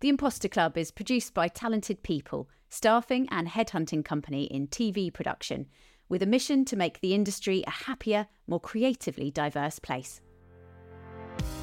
[0.00, 5.68] The Imposter Club is produced by talented people, staffing and headhunting company in TV production,
[6.10, 10.20] with a mission to make the industry a happier, more creatively diverse place.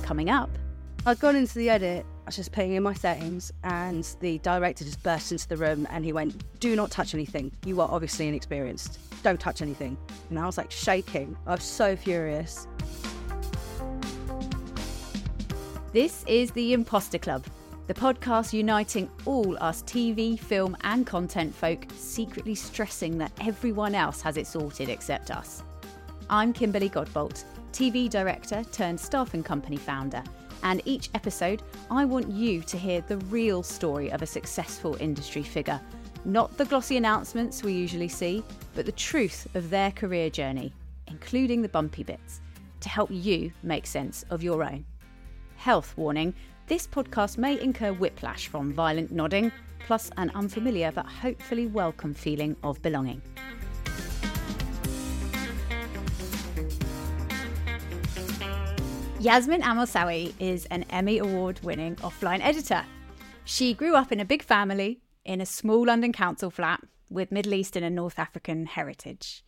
[0.01, 0.49] Coming up,
[1.05, 4.83] I'd gone into the edit, I was just putting in my settings, and the director
[4.83, 7.51] just burst into the room and he went, Do not touch anything.
[7.67, 8.97] You are obviously inexperienced.
[9.21, 9.95] Don't touch anything.
[10.31, 11.37] And I was like shaking.
[11.45, 12.67] I was so furious.
[15.91, 17.45] This is The Imposter Club,
[17.93, 24.19] the podcast uniting all us TV, film, and content folk secretly stressing that everyone else
[24.19, 25.61] has it sorted except us.
[26.27, 30.23] I'm Kimberly Godbolt, TV director turned staffing company founder,
[30.63, 31.61] and each episode
[31.91, 35.79] I want you to hear the real story of a successful industry figure.
[36.25, 40.73] Not the glossy announcements we usually see, but the truth of their career journey,
[41.07, 42.41] including the bumpy bits,
[42.79, 44.83] to help you make sense of your own.
[45.57, 46.33] Health warning
[46.73, 49.51] this podcast may incur whiplash from violent nodding,
[49.85, 53.21] plus an unfamiliar but hopefully welcome feeling of belonging.
[59.19, 62.83] Yasmine Almosawi is an Emmy Award winning offline editor.
[63.45, 67.53] She grew up in a big family in a small London council flat with Middle
[67.53, 69.45] Eastern and North African heritage.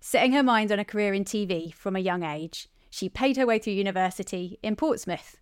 [0.00, 3.46] Setting her mind on a career in TV from a young age, she paid her
[3.46, 5.38] way through university in Portsmouth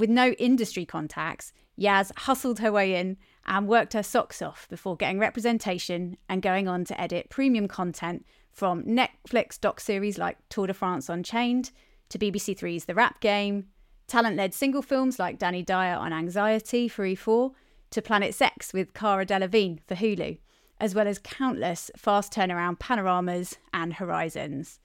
[0.00, 4.96] with no industry contacts, Yaz hustled her way in and worked her socks off before
[4.96, 10.66] getting representation and going on to edit premium content from Netflix doc series like Tour
[10.66, 11.70] de France Unchained
[12.08, 13.66] to BBC Three's The Rap Game,
[14.08, 17.52] talent led single films like Danny Dyer on Anxiety for E4,
[17.90, 20.38] to Planet Sex with Cara Delevingne for Hulu,
[20.80, 24.80] as well as countless fast turnaround panoramas and horizons.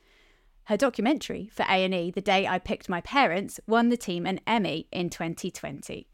[0.66, 4.88] Her documentary for A&E, The Day I Picked My Parents, won the team an Emmy
[4.92, 6.08] in 2020.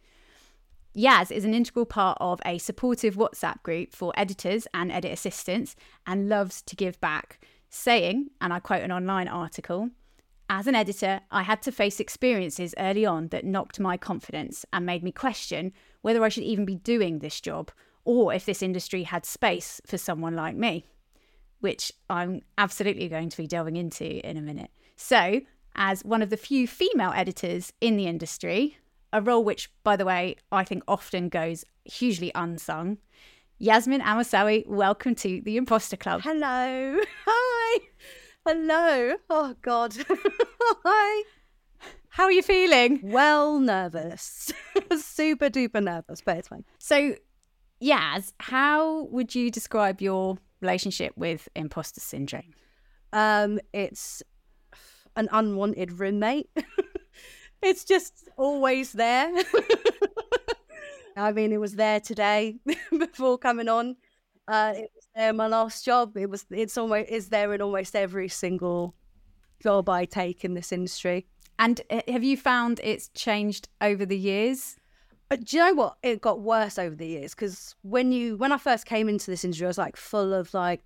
[0.93, 5.77] Yaz is an integral part of a supportive WhatsApp group for editors and edit assistants
[6.05, 9.91] and loves to give back, saying, and I quote an online article,
[10.49, 14.85] as an editor, I had to face experiences early on that knocked my confidence and
[14.85, 17.71] made me question whether I should even be doing this job
[18.03, 20.83] or if this industry had space for someone like me
[21.61, 24.71] which I'm absolutely going to be delving into in a minute.
[24.95, 25.41] So,
[25.75, 28.77] as one of the few female editors in the industry,
[29.13, 32.97] a role which, by the way, I think often goes hugely unsung.
[33.57, 36.21] Yasmine Almosawi, welcome to the Imposter Club.
[36.23, 36.97] Hello.
[37.25, 37.79] Hi.
[38.45, 39.15] Hello.
[39.29, 39.95] Oh, God.
[40.09, 41.23] Hi.
[42.09, 42.99] How are you feeling?
[43.03, 44.51] Well, nervous.
[44.97, 46.65] Super duper nervous, but it's fine.
[46.79, 47.15] So,
[47.81, 52.53] Yaz, how would you describe your relationship with imposter syndrome?
[53.13, 54.23] Um, it's
[55.15, 56.49] an unwanted roommate.
[57.61, 59.31] it's just always there.
[61.17, 62.55] I mean, it was there today
[62.97, 63.97] before coming on.
[64.47, 66.15] Uh, it was there my last job.
[66.17, 66.45] It was.
[66.49, 68.95] It's almost is there in almost every single
[69.61, 71.27] job I take in this industry.
[71.59, 74.77] And uh, have you found it's changed over the years?
[75.31, 75.95] Uh, do you know what?
[76.03, 79.45] It got worse over the years because when you when I first came into this
[79.45, 80.83] industry, I was like full of like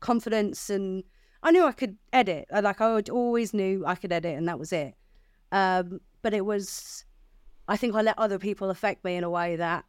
[0.00, 1.02] confidence and
[1.42, 2.46] I knew I could edit.
[2.52, 4.94] Like I always knew I could edit, and that was it.
[5.50, 7.06] Um, but it was,
[7.66, 9.86] I think I let other people affect me in a way that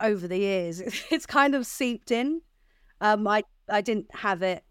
[0.00, 2.42] over the years it's kind of seeped in.
[3.00, 4.62] Um, I I didn't have it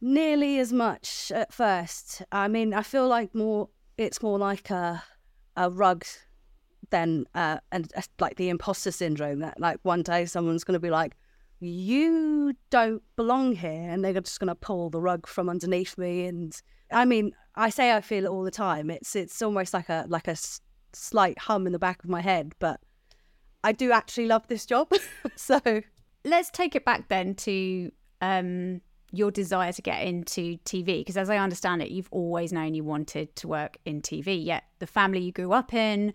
[0.00, 2.22] nearly as much at first.
[2.32, 3.68] I mean, I feel like more
[3.98, 5.02] it's more like a
[5.56, 6.04] a rug
[6.90, 10.80] than uh, and uh, like the imposter syndrome that like one day someone's going to
[10.80, 11.16] be like
[11.60, 16.26] you don't belong here and they're just going to pull the rug from underneath me
[16.26, 16.60] and
[16.92, 18.90] i mean i say i feel it all the time.
[18.90, 20.60] It's it's almost like a like a s-
[20.92, 22.80] slight hum in the back of my head but
[23.62, 24.90] i do actually love this job.
[25.36, 25.60] So
[26.24, 27.90] let's take it back then to
[28.20, 28.80] um
[29.16, 31.00] your desire to get into TV?
[31.00, 34.64] Because as I understand it, you've always known you wanted to work in TV, yet
[34.78, 36.12] the family you grew up in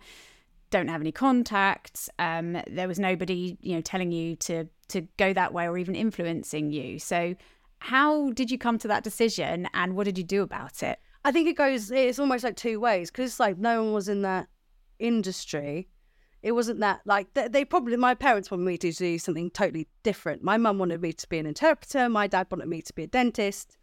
[0.70, 2.08] don't have any contacts.
[2.18, 5.94] Um, there was nobody, you know, telling you to to go that way or even
[5.94, 6.98] influencing you.
[6.98, 7.34] So,
[7.78, 10.98] how did you come to that decision, and what did you do about it?
[11.24, 11.90] I think it goes.
[11.90, 14.48] It's almost like two ways because like no one was in that
[14.98, 15.88] industry
[16.42, 19.88] it wasn't that like they, they, probably my parents wanted me to do something totally
[20.02, 20.42] different.
[20.42, 22.08] My mum wanted me to be an interpreter.
[22.08, 23.76] My dad wanted me to be a dentist.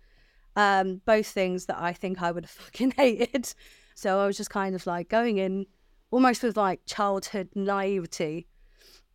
[0.56, 3.54] Um, both things that I think I would have fucking hated.
[3.96, 5.66] So I was just kind of like going in
[6.10, 8.48] almost with like childhood naivety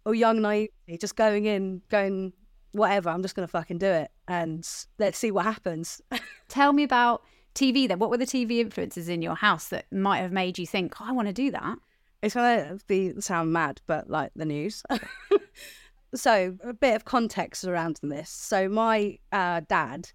[0.04, 2.32] or young naivety, just going in, going
[2.72, 3.10] whatever.
[3.10, 4.68] I'm just gonna fucking do it and
[4.98, 6.00] let's see what happens.
[6.48, 7.22] Tell me about
[7.56, 7.98] TV then.
[7.98, 11.06] What were the TV influences in your house that might have made you think, oh,
[11.08, 11.78] I want to do that?
[12.22, 14.82] It's gonna be sound mad, but like the news.
[16.14, 18.30] so a bit of context around this.
[18.30, 20.10] So my uh, dad,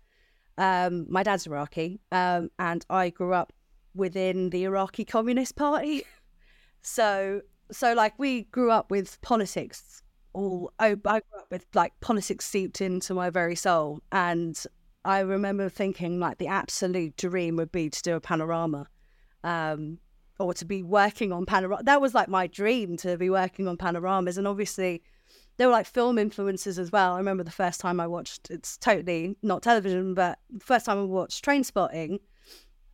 [0.57, 3.53] um, my dad's Iraqi, um, and I grew up
[3.93, 6.03] within the Iraqi Communist Party.
[6.81, 10.01] so so like we grew up with politics
[10.33, 14.57] all I, I grew up with like politics seeped into my very soul and
[15.03, 18.87] I remember thinking like the absolute dream would be to do a panorama
[19.43, 19.99] um,
[20.39, 23.77] or to be working on panorama that was like my dream to be working on
[23.77, 25.01] panoramas and obviously
[25.57, 28.77] there were like film influences as well I remember the first time I watched it's
[28.77, 32.19] totally not television but first time I watched Trainspotting,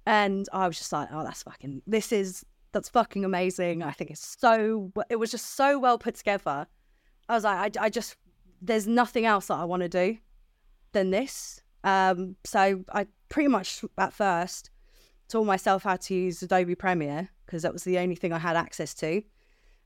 [0.05, 3.81] and I was just like oh that's fucking this is that's fucking amazing.
[3.81, 6.67] I think it's so, it was just so well put together.
[7.29, 8.17] I was like, I, I just,
[8.61, 10.17] there's nothing else that I want to do
[10.91, 11.61] than this.
[11.83, 14.71] Um, so I pretty much at first
[15.29, 18.55] taught myself how to use Adobe Premiere because that was the only thing I had
[18.55, 19.21] access to.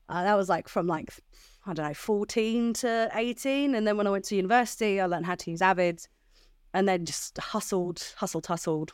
[0.08, 1.12] Uh, that was like from like,
[1.66, 3.74] I don't know, 14 to 18.
[3.74, 6.06] And then when I went to university, I learned how to use Avid
[6.72, 8.92] and then just hustled, hustled, hustled.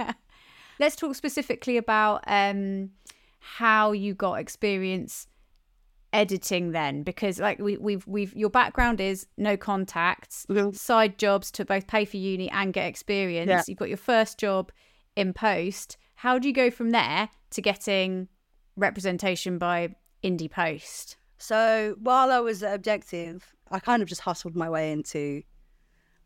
[0.80, 2.90] Let's talk specifically about um,
[3.40, 5.26] how you got experience
[6.14, 10.74] editing then because like we, we've we've your background is no contacts Mhm.
[10.74, 13.62] side jobs to both pay for uni and get experience Yeah.
[13.68, 14.72] you've got your first job
[15.16, 18.28] in post how do you go from there to getting
[18.76, 24.56] representation by indie post So while I was at Objective, I kind of just hustled
[24.56, 25.42] my way into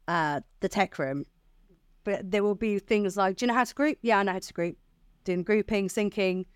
[0.08, 1.26] uh, the tech room.
[2.04, 3.98] But there will be things like, do you know how to group?
[4.02, 4.76] Yeah, I know how to group.
[5.24, 6.46] Doing grouping, syncing.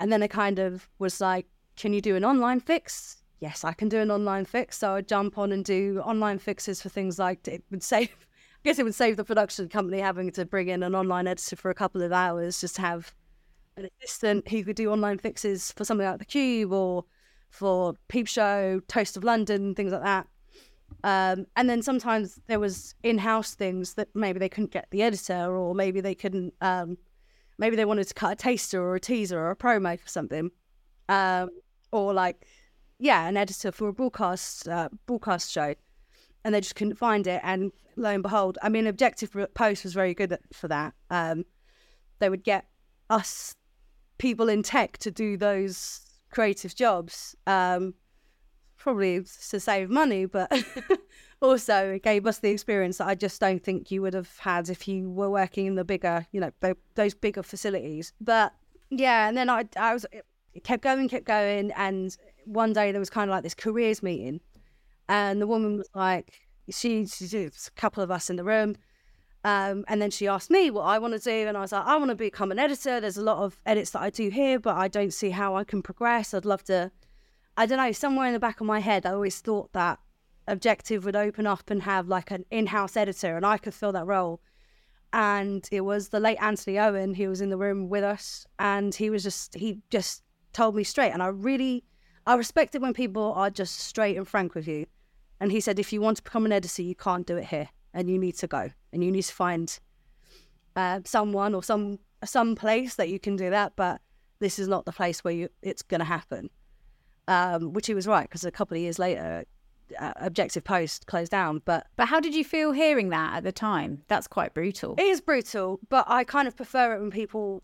[0.00, 3.22] And then I kind of was like, can you do an online fix?
[3.38, 4.78] Yes, I can do an online fix.
[4.78, 8.26] So I'd jump on and do online fixes for things like it would save,
[8.66, 11.70] guess it would save the production company having to bring in an online editor for
[11.70, 13.14] a couple of hours just to have
[13.76, 17.04] an assistant who could do online fixes for something like the Cube or
[17.48, 20.26] for Peep Show, Toast of London, things like that.
[21.04, 25.56] Um, and then sometimes there was in-house things that maybe they couldn't get the editor,
[25.56, 26.52] or maybe they couldn't.
[26.60, 26.98] Um,
[27.58, 30.50] maybe they wanted to cut a taster or a teaser or a promo for something,
[31.08, 31.50] um,
[31.92, 32.44] or like,
[32.98, 35.74] yeah, an editor for a broadcast uh, broadcast show,
[36.46, 37.40] and they just couldn't find it.
[37.42, 40.94] And lo and behold, I mean, Objective Post was very good for that.
[41.10, 41.44] Um,
[42.20, 42.66] they would get
[43.10, 43.56] us
[44.18, 47.34] people in tech to do those creative jobs.
[47.48, 47.94] Um,
[48.78, 50.52] probably to save money, but
[51.42, 54.68] also it gave us the experience that I just don't think you would have had
[54.68, 58.12] if you were working in the bigger, you know, tho- those bigger facilities.
[58.20, 58.52] But
[58.90, 60.06] yeah, and then I, I was,
[60.54, 64.04] it kept going, kept going, and one day there was kind of like this careers
[64.04, 64.38] meeting,
[65.08, 68.76] and the woman was like, she, she there's a couple of us in the room.
[69.44, 71.86] Um, and then she asked me what I want to do, and I was like,
[71.86, 73.00] I want to become an editor.
[73.00, 75.62] There's a lot of edits that I do here, but I don't see how I
[75.62, 76.34] can progress.
[76.34, 76.90] I'd love to.
[77.56, 77.92] I don't know.
[77.92, 80.00] Somewhere in the back of my head, I always thought that
[80.48, 84.06] Objective would open up and have like an in-house editor, and I could fill that
[84.06, 84.40] role.
[85.12, 88.94] And it was the late Anthony Owen who was in the room with us, and
[88.94, 91.84] he was just he just told me straight, and I really
[92.26, 94.86] I respect it when people are just straight and frank with you.
[95.40, 97.68] And he said, if you want to become an editor, you can't do it here,
[97.92, 99.78] and you need to go, and you need to find
[100.74, 103.74] uh, someone or some some place that you can do that.
[103.76, 104.00] But
[104.38, 106.50] this is not the place where you it's going to happen.
[107.28, 109.44] Um, which he was right because a couple of years later,
[109.98, 111.62] uh, Objective Post closed down.
[111.64, 115.04] But but how did you feel hearing that at the time that's quite brutal it
[115.04, 115.80] is brutal.
[115.88, 117.62] But I kind of prefer it when people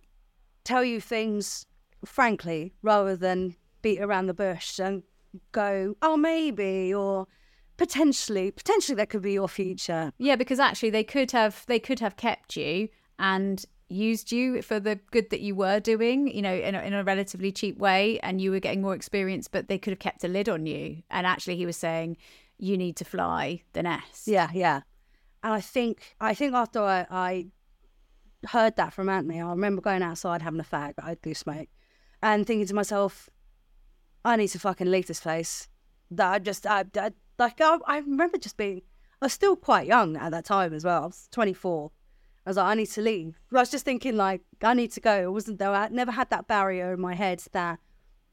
[0.65, 1.67] tell you things
[2.05, 5.03] frankly rather than beat around the bush and
[5.53, 7.27] go, oh maybe or
[7.83, 10.13] potentially potentially that could be your future.
[10.19, 14.79] Yeah, because actually they could have they could have kept you and used you for
[14.79, 18.21] the good that you were doing, you know, in a, in a relatively cheap way,
[18.21, 19.49] and you were getting more experience.
[19.49, 21.03] But they could have kept a lid on you.
[21.11, 22.19] And actually, he was saying
[22.57, 24.29] you need to fly the nest.
[24.29, 24.83] Yeah, yeah.
[25.43, 27.47] And I think I think after I, I
[28.47, 30.95] heard that from Anthony, I remember going outside having a fag.
[31.03, 31.69] I do smoke,
[32.23, 33.29] and thinking to myself,
[34.25, 35.67] I need to fucking leave this place.
[36.13, 37.11] That I just I, I
[37.43, 38.83] like I, I remember just being
[39.21, 41.03] I was still quite young at that time as well.
[41.03, 41.91] I was twenty four.
[42.45, 43.39] I was like, I need to leave.
[43.53, 45.23] I was just thinking like I need to go.
[45.23, 45.73] It wasn't though.
[45.73, 47.79] I never had that barrier in my head that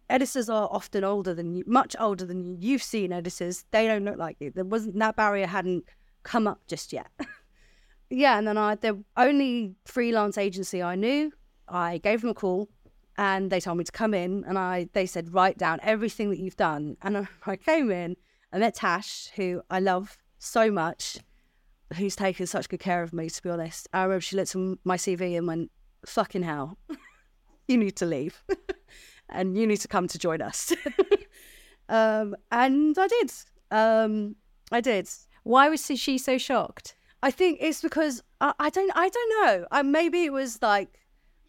[0.10, 2.58] editors are often older than you, much older than you.
[2.60, 4.52] You've seen editors; they don't look like you.
[4.52, 5.86] There wasn't that barrier hadn't
[6.24, 7.08] come up just yet.
[8.10, 11.32] yeah, and then I the only freelance agency I knew,
[11.68, 12.70] I gave them a call,
[13.18, 16.40] and they told me to come in, and I they said write down everything that
[16.40, 18.16] you've done, and I, I came in.
[18.52, 21.18] I met Tash, who I love so much,
[21.96, 23.30] who's taken such good care of me.
[23.30, 25.72] To be honest, I remember she looked at my CV and went,
[26.06, 26.78] "Fucking hell,
[27.68, 28.44] you need to leave."
[29.30, 30.74] and you need to come to join us.
[31.90, 33.32] um, and I did.
[33.72, 34.36] Um,
[34.72, 35.10] I did.
[35.44, 36.96] Why was she so shocked?
[37.22, 39.68] I think it's because I, I don't I don't know.
[39.72, 41.00] Uh, maybe it was like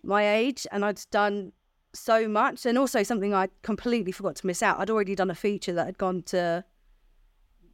[0.02, 1.52] my age and I'd done
[1.92, 4.78] so much and also something I completely forgot to miss out.
[4.78, 6.64] I'd already done a feature that had gone to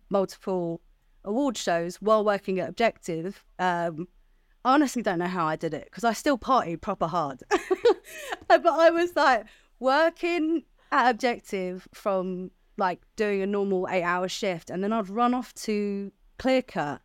[0.08, 0.80] multiple
[1.25, 3.44] award shows while working at Objective.
[3.58, 4.08] Um,
[4.64, 7.42] I honestly don't know how I did it because I still partied proper hard.
[8.48, 9.46] but I was like
[9.78, 15.34] working at Objective from like doing a normal eight hour shift and then I'd run
[15.34, 17.00] off to Clearcut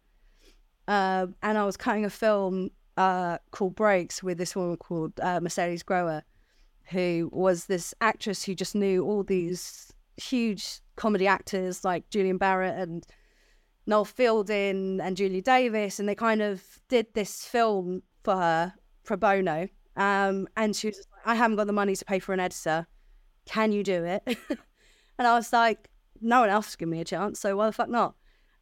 [0.87, 5.39] uh, and I was cutting a film uh, called Brakes with this woman called uh,
[5.39, 6.23] Mercedes Grower,
[6.85, 12.79] who was this actress who just knew all these huge comedy actors like Julian Barratt
[12.79, 13.05] and
[13.87, 19.17] Noel Fielding and Julia Davis, and they kind of did this film for her pro
[19.17, 19.67] bono.
[19.97, 22.87] Um, and she was like, I haven't got the money to pay for an editor.
[23.45, 24.23] Can you do it?
[25.17, 25.89] and I was like,
[26.21, 28.15] no one else is giving me a chance, so why the fuck not?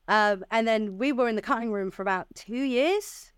[0.08, 3.32] Um, and then we were in the cutting room for about two years.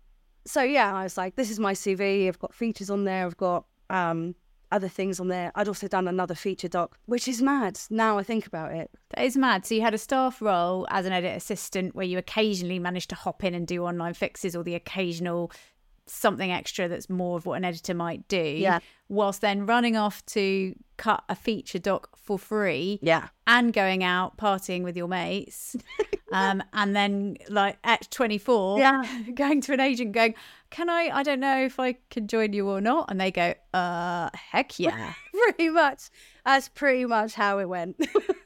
[0.46, 2.26] So yeah, I was like, this is my CV.
[2.28, 3.26] I've got features on there.
[3.26, 4.34] I've got um,
[4.72, 5.52] other things on there.
[5.54, 8.90] I'd also done another feature doc, which is mad now I think about it.
[9.10, 9.66] That is mad.
[9.66, 13.16] So you had a staff role as an edit assistant where you occasionally managed to
[13.16, 15.52] hop in and do online fixes or the occasional
[16.06, 18.42] something extra that's more of what an editor might do.
[18.42, 18.80] Yeah.
[19.08, 22.98] Whilst then running off to cut a feature doc for free.
[23.02, 23.28] Yeah.
[23.46, 25.76] And going out partying with your mates.
[26.32, 29.04] um, and then like at 24, Yeah.
[29.34, 30.34] going to an agent going,
[30.72, 33.10] Can I I don't know if I can join you or not?
[33.10, 35.12] And they go, uh heck yeah.
[35.32, 36.10] pretty much.
[36.44, 37.96] That's pretty much how it went.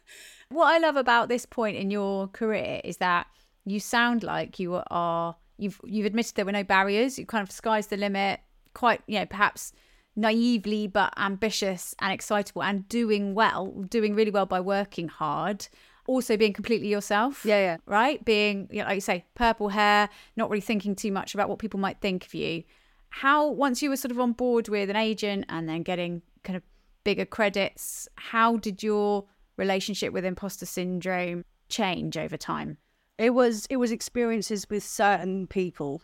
[0.49, 3.28] what I love about this point in your career is that
[3.64, 7.16] you sound like you are you've you've admitted there were no barriers.
[7.18, 8.40] You kind of sky's the limit,
[8.75, 9.73] quite you know perhaps
[10.16, 15.68] naively but ambitious and excitable and doing well, doing really well by working hard.
[16.06, 17.44] Also being completely yourself.
[17.44, 17.76] Yeah, yeah.
[17.86, 18.25] Right?
[18.25, 21.58] Being, you know, like you say, purple hair, not really thinking too much about what
[21.58, 22.64] people might think of you.
[23.08, 26.56] How, once you were sort of on board with an agent and then getting kind
[26.56, 26.62] of
[27.04, 29.25] bigger credits, how did your
[29.56, 32.78] relationship with imposter syndrome change over time?
[33.18, 36.02] It was it was experiences with certain people.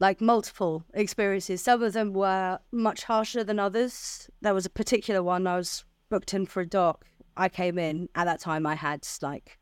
[0.00, 1.60] Like multiple experiences.
[1.60, 4.30] Some of them were much harsher than others.
[4.40, 7.04] There was a particular one I was booked in for a doc.
[7.38, 9.58] I came in at that time I had like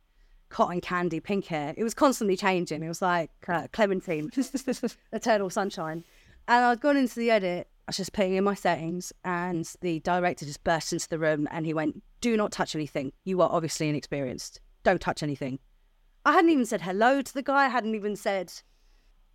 [0.48, 1.74] cotton candy pink hair.
[1.76, 2.82] It was constantly changing.
[2.82, 4.30] It was like uh, Clementine,
[5.12, 6.04] Eternal Sunshine.
[6.48, 7.68] And I'd gone into the edit.
[7.86, 11.46] I was just putting in my settings, and the director just burst into the room
[11.52, 13.12] and he went, "Do not touch anything.
[13.24, 14.60] You are obviously inexperienced.
[14.82, 15.60] Don't touch anything."
[16.24, 17.66] I hadn't even said hello to the guy.
[17.66, 18.52] I hadn't even said,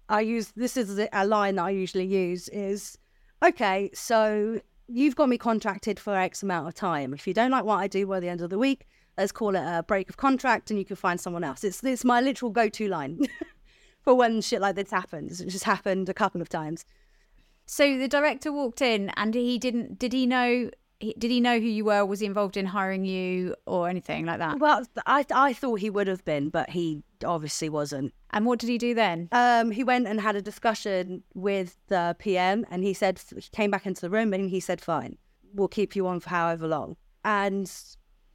[0.09, 2.97] I use this is a line that I usually use is,
[3.41, 4.59] okay, so
[4.91, 7.13] you've got me contracted for X amount of time.
[7.13, 9.55] If you don't like what I do by the end of the week, let's call
[9.55, 11.63] it a break of contract and you can find someone else.
[11.63, 13.21] It's, it's my literal go to line
[14.01, 15.41] for when shit like this happens.
[15.41, 16.85] It just happened a couple of times.
[17.65, 20.69] So the director walked in and he didn't, did he know
[21.01, 22.05] did he know who you were?
[22.05, 24.59] Was he involved in hiring you or anything like that?
[24.59, 28.13] Well, I I thought he would have been, but he obviously wasn't.
[28.31, 29.27] And what did he do then?
[29.31, 33.71] Um, he went and had a discussion with the PM, and he said he came
[33.71, 35.17] back into the room and he said, "Fine,
[35.53, 37.71] we'll keep you on for however long." And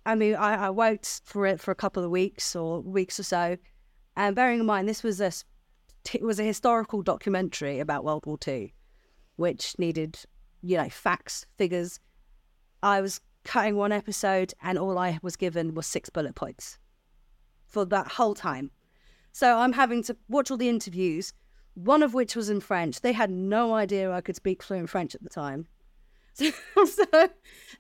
[0.05, 3.25] I mean, I, I worked for it for a couple of weeks or weeks or
[3.25, 3.57] so,
[4.17, 5.33] and bearing in mind this was a
[6.13, 8.71] it was a historical documentary about World War Two,
[9.37, 10.19] which needed
[10.63, 12.01] you know facts, figures
[12.83, 16.79] I was cutting one episode and all I was given was six bullet points
[17.67, 18.71] for that whole time.
[19.33, 21.33] So I'm having to watch all the interviews,
[21.75, 23.01] one of which was in French.
[23.03, 25.67] They had no idea I could speak fluent French at the time.
[26.87, 27.29] So,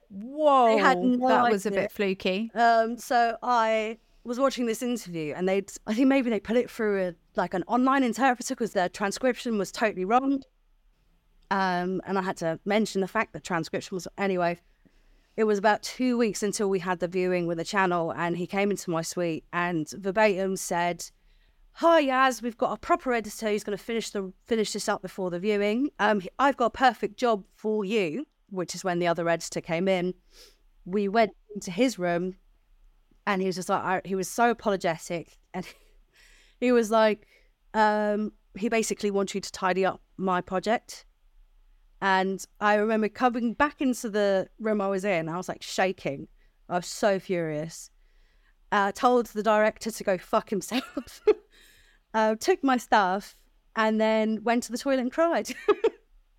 [0.08, 2.50] whoa, had no that was a bit fluky.
[2.54, 6.70] um, so I was watching this interview, and they'd I think maybe they put it
[6.70, 10.42] through a, like an online interpreter because their transcription was totally wrong.
[11.50, 14.58] Um, and I had to mention the fact that transcription was anyway.
[15.36, 18.46] It was about two weeks until we had the viewing with the channel, and he
[18.46, 21.10] came into my suite and verbatim said,
[21.72, 25.02] "Hi Yaz, we've got a proper editor who's going to finish the finish this up
[25.02, 25.90] before the viewing.
[25.98, 29.88] Um, I've got a perfect job for you." Which is when the other editor came
[29.88, 30.14] in.
[30.84, 32.36] We went into his room,
[33.26, 35.66] and he was just like, I, he was so apologetic, and
[36.60, 37.26] he was like,
[37.74, 41.04] um, he basically wanted you to tidy up my project.
[42.02, 46.28] And I remember coming back into the room I was in, I was like shaking.
[46.68, 47.90] I was so furious.
[48.72, 51.22] Uh, told the director to go fuck himself.
[52.14, 53.36] uh, took my stuff
[53.76, 55.54] and then went to the toilet and cried.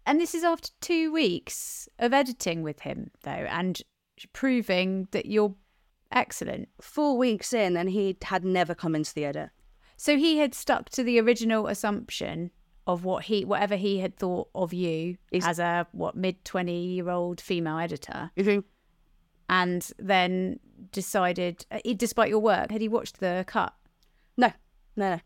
[0.08, 3.82] And this is after two weeks of editing with him, though, and
[4.32, 5.54] proving that you're
[6.14, 6.70] excellent.
[6.80, 9.50] Four weeks in, and he had never come into the edit.
[9.98, 12.52] So he had stuck to the original assumption
[12.88, 16.86] of what he, whatever he had thought of you Is- as a what mid twenty
[16.88, 18.62] year old female editor, Mm-hmm.
[19.50, 20.60] and then
[20.92, 23.74] decided, uh, despite your work, had he watched the cut?
[24.38, 24.52] No,
[24.96, 25.20] no, no.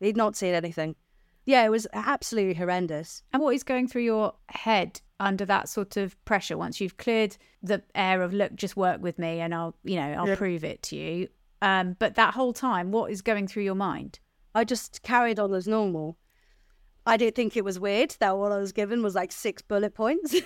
[0.00, 0.96] He'd not seen anything.
[1.44, 3.22] Yeah, it was absolutely horrendous.
[3.32, 7.36] And what is going through your head under that sort of pressure once you've cleared
[7.62, 10.82] the air of look, just work with me and I'll, you know, I'll prove it
[10.84, 11.28] to you.
[11.60, 14.18] Um, but that whole time, what is going through your mind?
[14.54, 16.16] I just carried on as normal.
[17.06, 19.94] I didn't think it was weird that all I was given was like six bullet
[19.94, 20.36] points.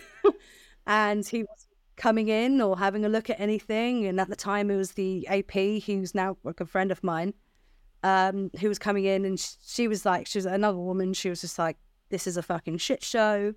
[0.87, 4.07] and he was coming in or having a look at anything.
[4.07, 7.35] And at the time, it was the AP, who's now like a friend of mine,
[8.03, 9.25] um, who was coming in.
[9.25, 11.13] And she was like, she was another woman.
[11.13, 11.77] She was just like,
[12.09, 13.55] this is a fucking shit show.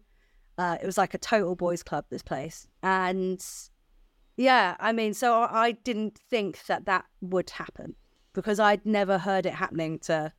[0.57, 2.67] Uh, it was like a total boys' club, this place.
[2.83, 3.43] And
[4.35, 7.95] yeah, I mean, so I I didn't think that that would happen
[8.33, 10.33] because I'd never heard it happening to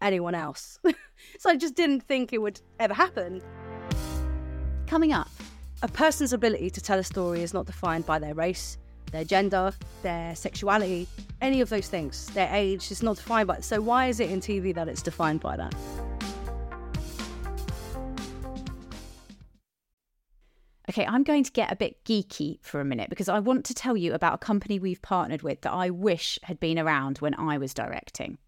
[0.00, 0.78] anyone else.
[1.38, 3.42] so I just didn't think it would ever happen.
[4.86, 5.30] Coming up,
[5.82, 8.76] A person's ability to tell a story is not defined by their race,
[9.12, 11.08] their gender, their sexuality,
[11.40, 12.26] any of those things.
[12.34, 15.40] Their age is not defined by So why is it in TV that it's defined
[15.40, 15.74] by that?
[20.90, 23.74] Okay, I'm going to get a bit geeky for a minute because I want to
[23.74, 27.34] tell you about a company we've partnered with that I wish had been around when
[27.36, 28.38] I was directing.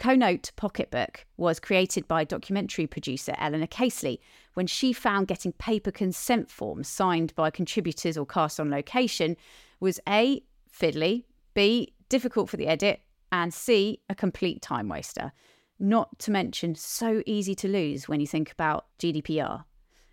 [0.00, 4.18] Conote Pocketbook was created by documentary producer Eleanor Casely
[4.54, 9.36] when she found getting paper consent forms signed by contributors or cast on location
[9.78, 10.42] was A,
[10.72, 15.32] fiddly, B, difficult for the edit, and C, a complete time waster.
[15.78, 19.64] Not to mention so easy to lose when you think about GDPR.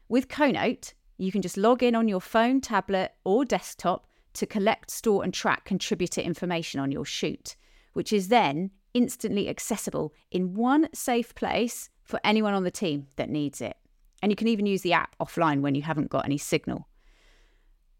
[0.09, 4.91] With Conote, you can just log in on your phone, tablet, or desktop to collect,
[4.91, 7.55] store, and track contributor information on your shoot,
[7.93, 13.29] which is then instantly accessible in one safe place for anyone on the team that
[13.29, 13.77] needs it.
[14.23, 16.87] And you can even use the app offline when you haven't got any signal.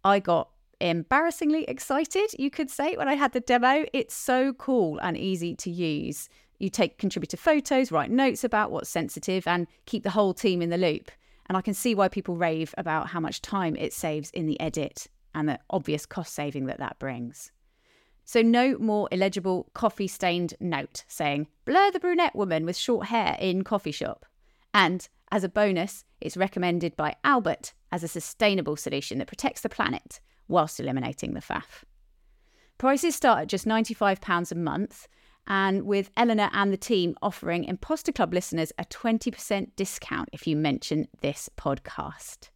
[0.04, 0.50] I got
[0.82, 3.86] embarrassingly excited, you could say, when I had the demo.
[3.94, 6.30] It's so cool and easy to use.
[6.58, 10.72] You take contributor photos, write notes about what's sensitive, and keep the whole team in
[10.72, 11.12] the loop.
[11.46, 14.60] And I can see why people rave about how much time it saves in the
[14.60, 17.52] edit and the obvious cost saving that that brings.
[18.28, 23.38] So, no more illegible coffee stained note saying, blur the brunette woman with short hair
[23.40, 24.26] in coffee shop.
[24.74, 29.70] And as a bonus, it's recommended by Albert as a sustainable solution that protects the
[29.70, 31.86] planet whilst eliminating the faff.
[32.78, 35.08] Prices start at just £95 a month,
[35.48, 40.58] and with Eleanor and the team offering Imposter Club listeners a 20% discount if you
[40.58, 42.50] mention this podcast.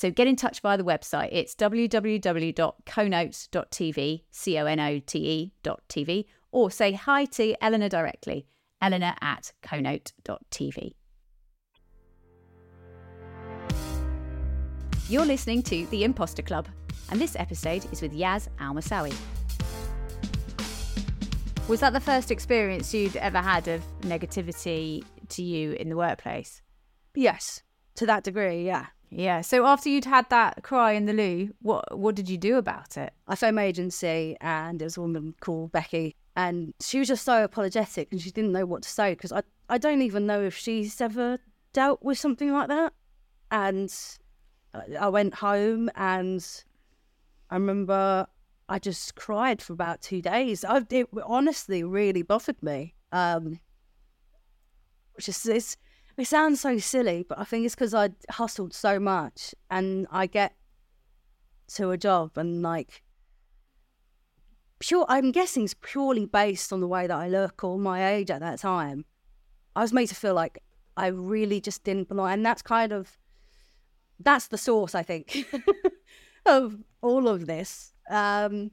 [0.00, 1.28] So get in touch via the website.
[1.30, 7.90] It's www.conote.tv, C O N O T E dot TV, or say hi to Eleanor
[7.90, 8.46] directly,
[8.80, 10.94] eleanor at conote.tv.
[15.10, 16.66] You're listening to The Imposter Club,
[17.10, 19.14] and this episode is with Yaz Almosawi.
[21.68, 26.62] Was that the first experience you'd ever had of negativity to you in the workplace?
[27.14, 27.62] Yes,
[27.96, 28.86] to that degree, yeah.
[29.10, 29.40] Yeah.
[29.40, 32.96] So after you'd had that cry in the loo, what what did you do about
[32.96, 33.12] it?
[33.26, 37.24] I phoned my agency and there was a woman called Becky and she was just
[37.24, 40.40] so apologetic and she didn't know what to say because I, I don't even know
[40.42, 41.38] if she's ever
[41.72, 42.92] dealt with something like that.
[43.50, 43.92] And
[44.98, 46.46] I- went home and
[47.50, 48.28] I remember
[48.68, 50.64] I just cried for about two days.
[50.64, 52.94] I, it honestly really bothered me.
[53.10, 53.58] Um,
[55.18, 55.76] is, it's,
[56.16, 60.26] it sounds so silly, but I think it's because I hustled so much and I
[60.26, 60.54] get
[61.74, 63.02] to a job and like
[64.80, 68.30] pure I'm guessing it's purely based on the way that I look or my age
[68.30, 69.04] at that time.
[69.76, 70.58] I was made to feel like
[70.96, 73.16] I really just didn't belong and that's kind of
[74.18, 75.46] that's the source I think
[76.46, 77.92] of all of this.
[78.10, 78.72] Um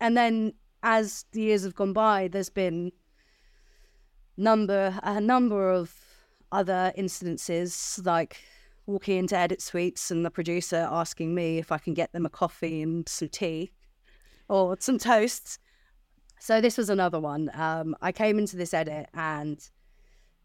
[0.00, 2.92] and then as the years have gone by there's been
[4.36, 5.94] number a number of
[6.52, 8.40] other incidences like
[8.86, 12.30] walking into edit suites and the producer asking me if I can get them a
[12.30, 13.72] coffee and some tea
[14.48, 15.58] or some toasts.
[16.40, 17.50] So this was another one.
[17.54, 19.62] Um, I came into this edit and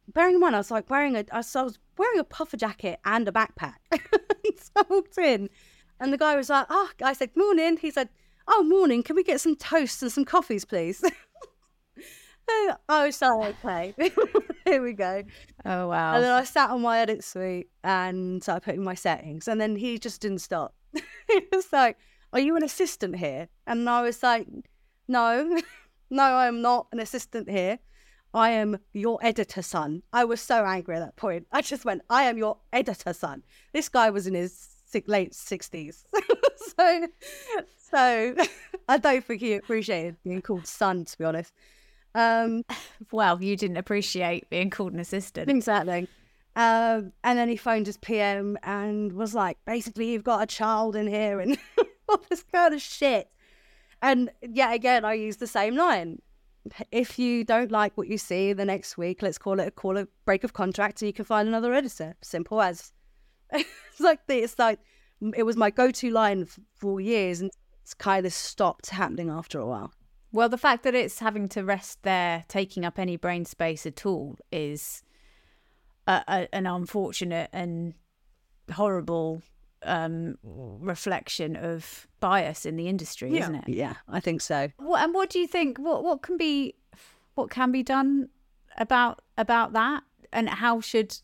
[0.10, 3.28] bearing in mind I was like wearing a I was, wearing a puffer jacket and
[3.28, 3.76] a backpack.
[3.92, 5.50] so I walked in
[6.00, 7.78] and the guy was like, Oh, I said, Morning.
[7.78, 8.10] He said,
[8.48, 11.04] Oh, morning, can we get some toasts and some coffees, please?
[12.48, 13.94] I was like, okay,
[14.66, 15.24] here we go.
[15.66, 16.16] Oh wow.
[16.16, 19.60] And then I sat on my edit suite and I put in my settings, and
[19.60, 20.74] then he just didn't stop.
[20.94, 21.98] he was like,
[22.34, 24.48] "Are you an assistant here?" And I was like,
[25.08, 25.60] "No,
[26.10, 27.80] no, I am not an assistant here.
[28.34, 31.48] I am your editor son." I was so angry at that point.
[31.52, 34.68] I just went, "I am your editor son." This guy was in his
[35.08, 36.06] late sixties,
[36.78, 37.08] so
[37.92, 38.36] so
[38.88, 41.54] I don't think he appreciated being called son, to be honest.
[42.16, 42.64] Um,
[43.12, 45.50] well, you didn't appreciate being called an assistant.
[45.50, 46.08] Exactly.
[46.56, 50.96] Um, and then he phoned his PM and was like, basically, you've got a child
[50.96, 51.58] in here and
[52.10, 53.30] all this kind of shit.
[54.02, 56.22] And yet again, I used the same line.
[56.92, 59.98] If you don't like what you see the next week, let's call it a call
[59.98, 62.16] a break of contract and you can find another editor.
[62.22, 62.94] Simple as.
[63.52, 64.80] it's like this, it's like
[65.36, 67.52] it was my go-to line for years and
[67.84, 69.92] it's kind of stopped happening after a while.
[70.36, 74.06] Well, the fact that it's having to rest there, taking up any brain space at
[74.06, 75.02] all, is
[76.08, 77.94] a, a, an unfortunate and
[78.70, 79.42] horrible
[79.84, 83.44] um, reflection of bias in the industry, yeah.
[83.44, 83.70] isn't it?
[83.70, 84.68] Yeah, I think so.
[84.76, 85.78] What, and what do you think?
[85.78, 86.76] What what can be
[87.36, 88.28] what can be done
[88.78, 90.04] about about that?
[90.34, 91.18] And how should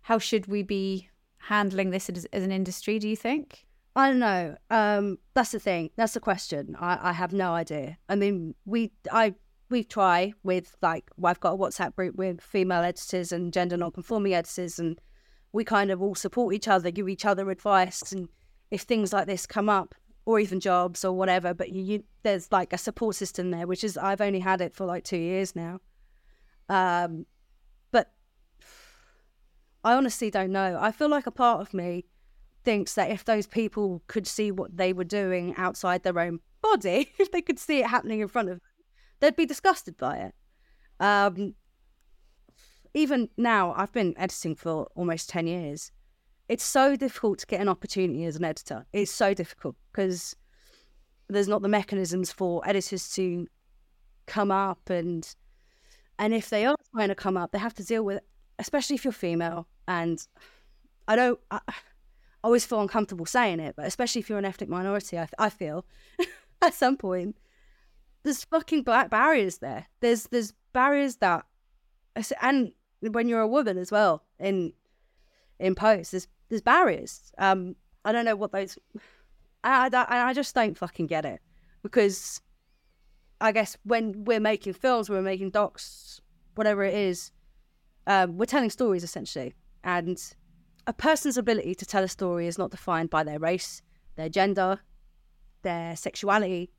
[0.00, 2.98] how should we be handling this as, as an industry?
[2.98, 3.66] Do you think?
[3.94, 4.56] I don't know.
[4.70, 5.90] Um, that's the thing.
[5.96, 6.76] That's the question.
[6.80, 7.98] I, I have no idea.
[8.08, 9.34] I mean, we I
[9.68, 13.76] we try with like well, I've got a WhatsApp group with female editors and gender
[13.76, 14.98] non-conforming editors, and
[15.52, 18.28] we kind of all support each other, give each other advice, and
[18.70, 21.52] if things like this come up, or even jobs or whatever.
[21.52, 24.74] But you, you there's like a support system there, which is I've only had it
[24.74, 25.80] for like two years now.
[26.70, 27.26] Um,
[27.90, 28.10] but
[29.84, 30.78] I honestly don't know.
[30.80, 32.06] I feel like a part of me
[32.64, 37.12] thinks that if those people could see what they were doing outside their own body,
[37.18, 38.62] if they could see it happening in front of them,
[39.20, 40.34] they'd be disgusted by it.
[41.00, 41.54] Um,
[42.94, 45.92] even now, I've been editing for almost 10 years.
[46.48, 48.86] It's so difficult to get an opportunity as an editor.
[48.92, 50.36] It's so difficult because
[51.28, 53.46] there's not the mechanisms for editors to
[54.26, 55.34] come up and
[56.18, 58.20] and if they are trying to come up, they have to deal with,
[58.58, 59.66] especially if you're female.
[59.88, 60.24] And
[61.08, 61.60] I don't, I,
[62.42, 65.48] I always feel uncomfortable saying it, but especially if you're an ethnic minority, I, I
[65.48, 65.84] feel
[66.62, 67.36] at some point
[68.24, 69.86] there's fucking black barriers there.
[70.00, 71.44] There's there's barriers that,
[72.40, 74.72] and when you're a woman as well in
[75.58, 77.32] in post, there's there's barriers.
[77.38, 78.78] Um, I don't know what those.
[79.64, 81.40] I, I I just don't fucking get it
[81.82, 82.40] because
[83.40, 86.20] I guess when we're making films, we're making docs,
[86.54, 87.32] whatever it is,
[88.06, 90.20] um, we're telling stories essentially, and
[90.86, 93.82] a person's ability to tell a story is not defined by their race,
[94.16, 94.80] their gender,
[95.62, 96.70] their sexuality,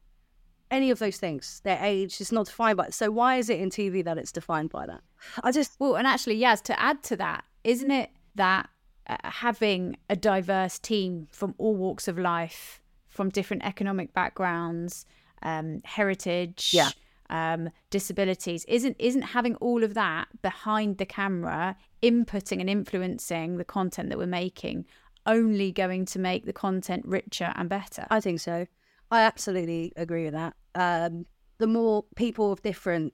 [0.69, 2.19] any of those things, their age.
[2.19, 2.89] is not defined by.
[2.89, 5.01] So why is it in TV that it's defined by that?
[5.43, 6.61] I just well, and actually, yes.
[6.61, 8.69] To add to that, isn't it that
[9.07, 15.05] uh, having a diverse team from all walks of life, from different economic backgrounds,
[15.43, 16.89] um, heritage, yeah
[17.29, 23.65] um, disabilities isn't isn't having all of that behind the camera inputting and influencing the
[23.65, 24.85] content that we're making
[25.25, 28.05] only going to make the content richer and better?
[28.09, 28.67] I think so.
[29.09, 30.55] I absolutely agree with that.
[30.75, 31.25] Um,
[31.59, 33.13] the more people of different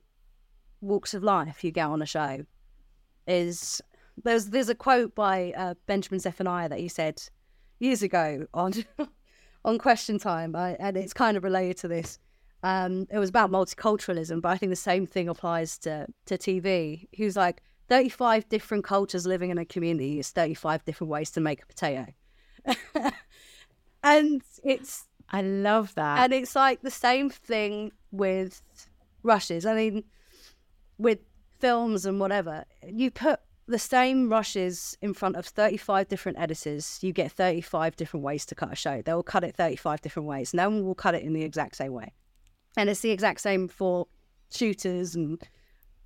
[0.81, 2.45] walks of life you get on a show
[3.27, 3.81] is
[4.23, 7.21] there's there's a quote by uh, benjamin zephaniah that he said
[7.79, 8.73] years ago on
[9.65, 12.17] on question time I, and it's kind of related to this
[12.63, 17.07] um, it was about multiculturalism, but I think the same thing applies to to TV.
[17.11, 21.41] He was like, 35 different cultures living in a community is 35 different ways to
[21.41, 22.05] make a potato.
[24.03, 26.19] and it's I love that.
[26.19, 28.61] And it's like the same thing with
[29.23, 29.65] rushes.
[29.65, 30.03] I mean,
[30.97, 31.19] with
[31.59, 37.13] films and whatever, you put the same rushes in front of 35 different editors, you
[37.13, 39.01] get 35 different ways to cut a show.
[39.03, 40.53] They will cut it 35 different ways.
[40.53, 42.13] No one will cut it in the exact same way.
[42.77, 44.07] And it's the exact same for
[44.51, 45.41] shooters and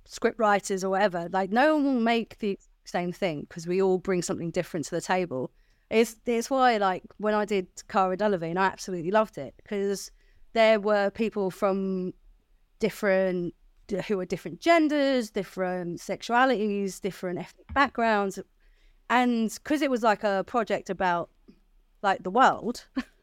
[0.04, 1.28] script writers or whatever.
[1.30, 4.94] Like no one will make the same thing because we all bring something different to
[4.94, 5.50] the table.
[5.90, 10.10] It's it's why like when I did Cara Delevingne, I absolutely loved it because
[10.52, 12.12] there were people from
[12.78, 13.54] different
[14.06, 18.38] who were different genders, different sexualities, different ethnic backgrounds,
[19.10, 21.30] and because it was like a project about
[22.02, 22.86] like the world.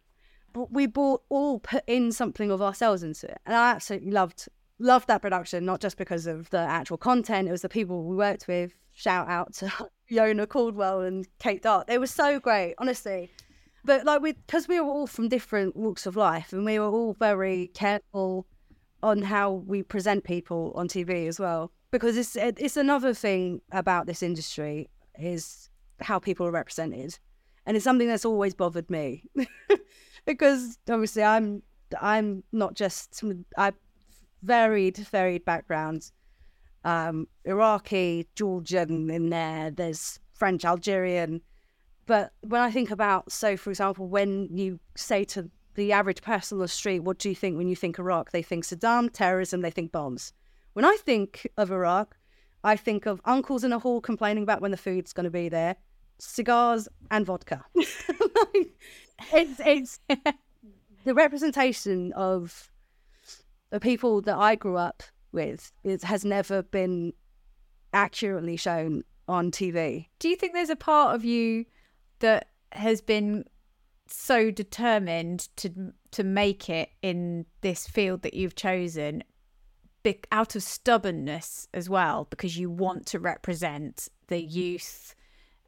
[0.53, 4.47] we bought all put in something of ourselves into it, and I absolutely loved
[4.79, 5.65] loved that production.
[5.65, 8.73] Not just because of the actual content; it was the people we worked with.
[8.93, 9.71] Shout out to
[10.05, 11.87] Fiona Caldwell and Kate Dart.
[11.87, 13.29] They were so great, honestly.
[13.83, 16.85] But like we, because we were all from different walks of life, and we were
[16.85, 18.45] all very careful
[19.03, 24.05] on how we present people on TV as well, because it's it's another thing about
[24.05, 27.17] this industry is how people are represented,
[27.65, 29.23] and it's something that's always bothered me,
[30.25, 31.63] because obviously I'm
[31.99, 33.23] I'm not just
[33.57, 33.73] I
[34.43, 36.11] varied varied backgrounds,
[36.83, 39.71] um, Iraqi, Georgian in there.
[39.71, 41.41] There's French, Algerian,
[42.05, 46.57] but when I think about so, for example, when you say to the average person
[46.57, 48.31] on the street, what do you think when you think Iraq?
[48.31, 50.33] They think Saddam, terrorism, they think bombs.
[50.73, 52.17] When I think of Iraq,
[52.63, 55.49] I think of uncles in a hall complaining about when the food's going to be
[55.49, 55.75] there,
[56.19, 57.65] cigars and vodka.
[59.33, 59.99] it's it's
[61.03, 62.71] the representation of
[63.69, 65.71] the people that I grew up with.
[65.83, 67.13] It has never been
[67.93, 70.07] accurately shown on TV.
[70.19, 71.65] Do you think there's a part of you
[72.19, 73.45] that has been
[74.07, 79.23] so determined to to make it in this field that you've chosen
[80.31, 85.15] out of stubbornness as well because you want to represent the youth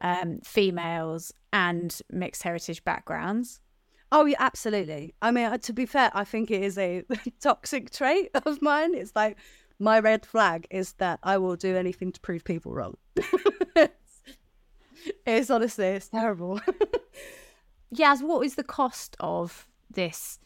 [0.04, 3.60] um, females and mixed heritage backgrounds?
[4.12, 5.14] Oh yeah absolutely.
[5.20, 7.02] I mean uh, to be fair i think it is a
[7.40, 8.94] toxic trait of mine.
[8.94, 9.36] It's like
[9.80, 12.96] my red flag is that i will do anything to prove people wrong.
[15.26, 16.60] It's honestly it's terrible.
[17.94, 20.38] Yaz, what is the cost of this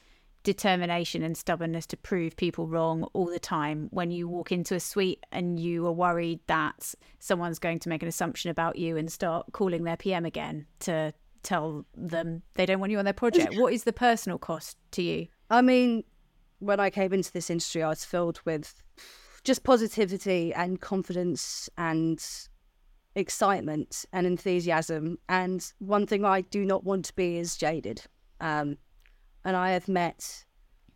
[0.48, 4.80] determination and stubbornness to prove people wrong all the time when you walk into a
[4.80, 9.12] suite and you are worried that someone's going to make an assumption about you and
[9.12, 13.56] start calling their PM again to tell them they don't want you on their project?
[13.58, 15.26] what is the personal cost to you?
[15.50, 16.02] I mean,
[16.60, 18.82] when I came into this industry, I was filled with
[19.44, 22.24] just positivity and confidence and
[23.14, 25.18] excitement and enthusiasm.
[25.28, 28.04] And one thing I do not want to be is jaded.
[28.40, 28.78] Um,
[29.44, 30.44] and I have met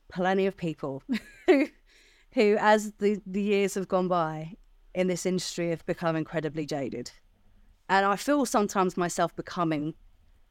[0.09, 1.03] plenty of people
[1.47, 1.69] who,
[2.33, 4.55] who, as the, the years have gone by
[4.95, 7.11] in this industry, have become incredibly jaded.
[7.89, 9.95] And I feel sometimes myself becoming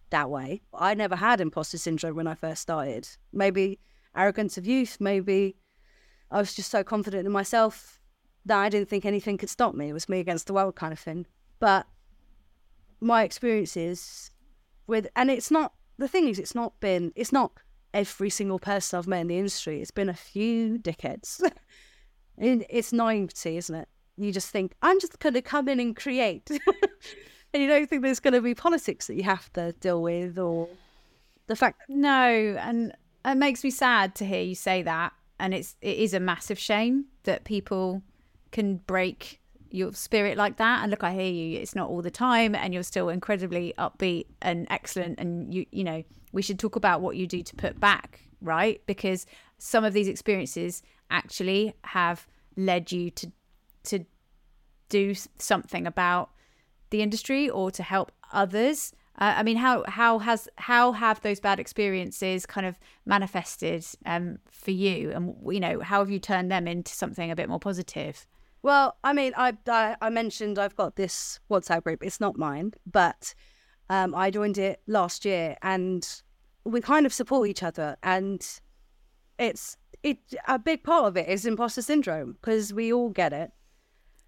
[0.10, 0.62] that way.
[0.74, 3.08] I never had imposter syndrome when I first started.
[3.34, 3.80] Maybe
[4.16, 5.56] arrogance of youth, maybe
[6.30, 8.00] I was just so confident in myself
[8.46, 9.90] that I didn't think anything could stop me.
[9.90, 11.28] It was me against the world kind of thing.
[11.60, 11.88] But
[13.00, 14.32] my experiences
[14.88, 17.52] with, and it's not, the thing is, it's not been, it's not
[17.94, 19.82] every single person I've met in the industry.
[19.82, 21.44] It's been a few decades.
[22.38, 23.88] it's naivety, isn't it?
[24.18, 26.50] You just think, I'm just going to come in and create.
[27.54, 30.38] and you don't think there's going to be politics that you have to deal with
[30.38, 30.70] or
[31.48, 31.82] the fact.
[31.90, 32.58] No.
[32.60, 32.94] And
[33.26, 35.14] it makes me sad to hear you say that.
[35.40, 38.04] And it's, it is a massive shame that people
[38.52, 39.41] can break
[39.74, 42.74] your spirit like that and look i hear you it's not all the time and
[42.74, 46.04] you're still incredibly upbeat and excellent and you you know
[46.34, 48.82] we should talk about what you do to put back right?
[48.86, 49.26] Because
[49.58, 53.32] some of these experiences actually have led you to
[53.84, 54.06] to
[54.90, 56.30] do something about
[56.90, 58.94] the industry or to help others.
[59.18, 64.40] Uh, I mean, how how has how have those bad experiences kind of manifested um,
[64.50, 67.60] for you, and you know, how have you turned them into something a bit more
[67.60, 68.26] positive?
[68.64, 72.04] Well, I mean, I, I, I mentioned I've got this WhatsApp group.
[72.04, 73.34] It's not mine, but
[73.90, 76.08] um, I joined it last year, and
[76.64, 77.98] we kind of support each other.
[78.04, 78.46] And
[79.40, 83.52] it's it a big part of it is imposter syndrome because we all get it.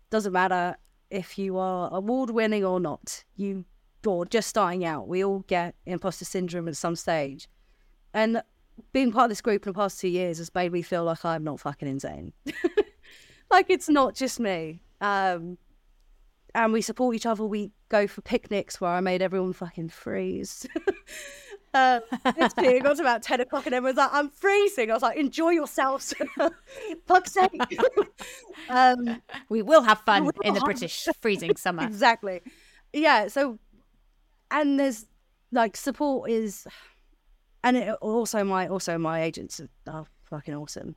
[0.10, 0.78] Doesn't matter
[1.10, 3.24] if you are award winning or not.
[3.36, 3.66] You
[4.06, 7.48] or just starting out, we all get imposter syndrome at some stage.
[8.14, 8.42] And
[8.92, 11.24] being part of this group in the past two years has made me feel like
[11.24, 12.34] I'm not fucking insane.
[13.52, 14.82] like it's not just me.
[15.02, 15.58] Um,
[16.56, 17.46] and we support each other.
[17.46, 20.68] We go for picnics where I made everyone fucking freeze.
[21.74, 24.92] uh, it got to about 10 o'clock and everyone's like, I'm freezing.
[24.92, 26.14] I was like, enjoy yourselves.
[27.08, 27.80] Fuck's sake.
[28.70, 31.84] um, we will have fun in the British freezing summer.
[31.84, 32.42] Exactly.
[32.94, 33.28] Yeah.
[33.28, 33.58] So,
[34.52, 35.08] and there's
[35.52, 36.68] like support is,
[37.64, 40.96] and it, also my, also my agents are fucking awesome.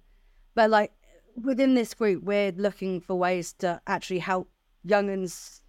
[0.54, 0.92] But like,
[1.42, 4.50] within this group, we're looking for ways to actually help
[4.86, 5.60] younguns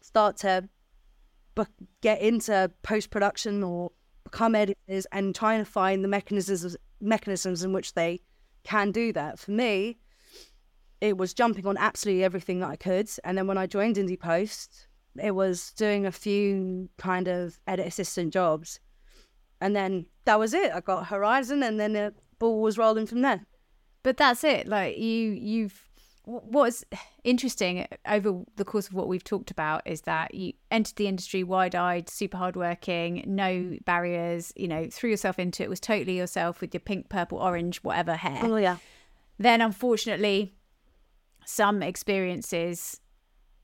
[0.00, 0.68] start to
[2.02, 3.90] get into post production or
[4.24, 8.20] become editors and trying to find the mechanisms mechanisms in which they
[8.64, 9.38] can do that.
[9.38, 9.98] For me,
[11.00, 14.18] it was jumping on absolutely everything that I could, and then when I joined Indie
[14.18, 14.88] Post,
[15.22, 18.80] it was doing a few kind of edit assistant jobs,
[19.60, 20.72] and then that was it.
[20.72, 23.46] I got Horizon, and then the ball was rolling from there
[24.06, 25.82] but that's it like you you've
[26.24, 26.84] what's
[27.22, 31.44] interesting over the course of what we've talked about is that you entered the industry
[31.44, 36.74] wide-eyed super hardworking no barriers you know threw yourself into it was totally yourself with
[36.74, 38.76] your pink purple orange whatever hair oh yeah
[39.38, 40.54] then unfortunately,
[41.44, 43.00] some experiences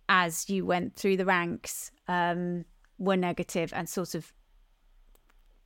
[0.09, 2.65] as you went through the ranks um,
[2.99, 4.33] were negative and sort of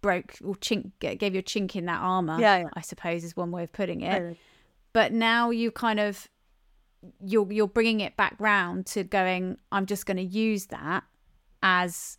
[0.01, 2.39] broke or chink gave you a chink in that armor.
[2.41, 2.69] Yeah, yeah.
[2.75, 4.13] I suppose is one way of putting it.
[4.13, 4.41] Totally.
[4.97, 6.27] But now you kind of
[7.23, 9.59] you're you're bringing it back round to going.
[9.71, 11.05] I'm just going to use that
[11.63, 12.17] as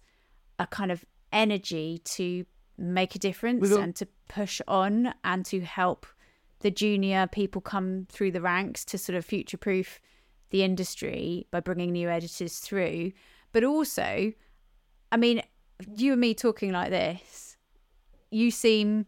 [0.60, 2.46] a kind of energy to
[2.78, 6.06] make a difference got- and to push on and to help
[6.60, 10.00] the junior people come through the ranks to sort of future proof
[10.52, 13.12] the industry by bringing new editors through.
[13.54, 14.34] But also,
[15.12, 15.42] I mean,
[15.96, 17.58] you and me talking like this,
[18.30, 19.08] you seem,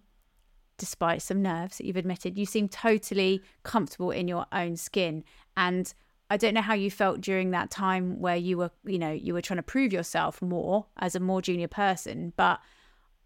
[0.79, 5.23] despite some nerves that you've admitted, you seem totally comfortable in your own skin.
[5.55, 5.93] And
[6.31, 9.33] I don't know how you felt during that time where you were, you know, you
[9.33, 12.59] were trying to prove yourself more as a more junior person, but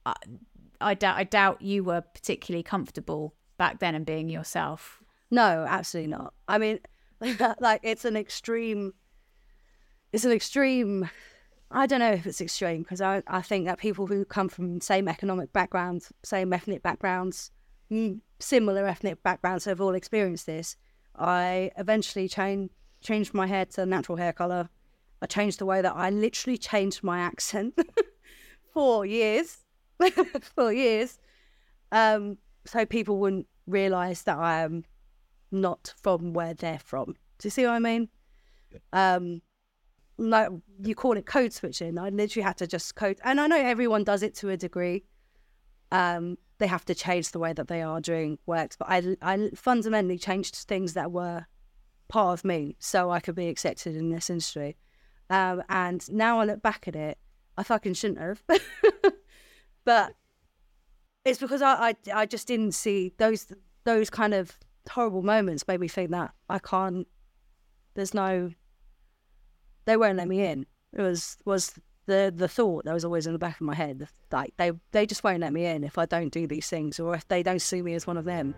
[0.05, 0.15] I,
[0.81, 5.01] I doubt, I doubt you were particularly comfortable back then and being yourself.
[5.31, 6.33] No, absolutely not.
[6.47, 6.79] I mean,
[7.59, 8.93] like it's an extreme.
[10.11, 11.09] It's an extreme.
[11.75, 14.79] I don't know if it's extreme because I, I think that people who come from
[14.79, 17.49] same economic backgrounds, same ethnic backgrounds,
[17.91, 20.77] mm, similar ethnic backgrounds have all experienced this.
[21.15, 24.69] I eventually changed changed my hair to natural hair color.
[25.21, 27.77] I changed the way that I literally changed my accent
[28.73, 29.57] for years,
[30.55, 31.19] for years,
[31.91, 34.85] um, so people wouldn't realize that I am
[35.51, 37.15] not from where they're from.
[37.39, 38.09] Do you see what I mean?
[38.91, 39.41] Um,
[40.17, 40.49] like
[40.83, 41.97] you call it code switching.
[41.97, 45.05] I literally had to just code, and I know everyone does it to a degree.
[45.91, 49.49] Um, they have to change the way that they are doing works, but I, I
[49.55, 51.45] fundamentally changed things that were
[52.07, 54.77] part of me so I could be accepted in this industry.
[55.29, 57.17] Um, and now I look back at it,
[57.57, 58.43] I fucking shouldn't have.
[59.85, 60.15] but
[61.25, 63.51] it's because I, I I just didn't see those
[63.83, 64.57] those kind of
[64.89, 67.07] horrible moments made me think that I can't.
[67.95, 68.51] There's no.
[69.85, 70.65] They won't let me in.
[70.93, 71.73] It was was
[72.05, 74.07] the the thought that was always in the back of my head.
[74.31, 77.15] Like they they just won't let me in if I don't do these things or
[77.15, 78.55] if they don't see me as one of them.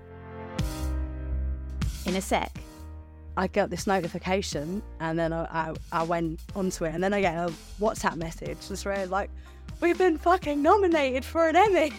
[2.05, 2.55] In a sec,
[3.37, 7.21] I got this notification and then I, I, I went onto it and then I
[7.21, 9.29] get a WhatsApp message that's really like,
[9.81, 11.91] we've been fucking nominated for an Emmy.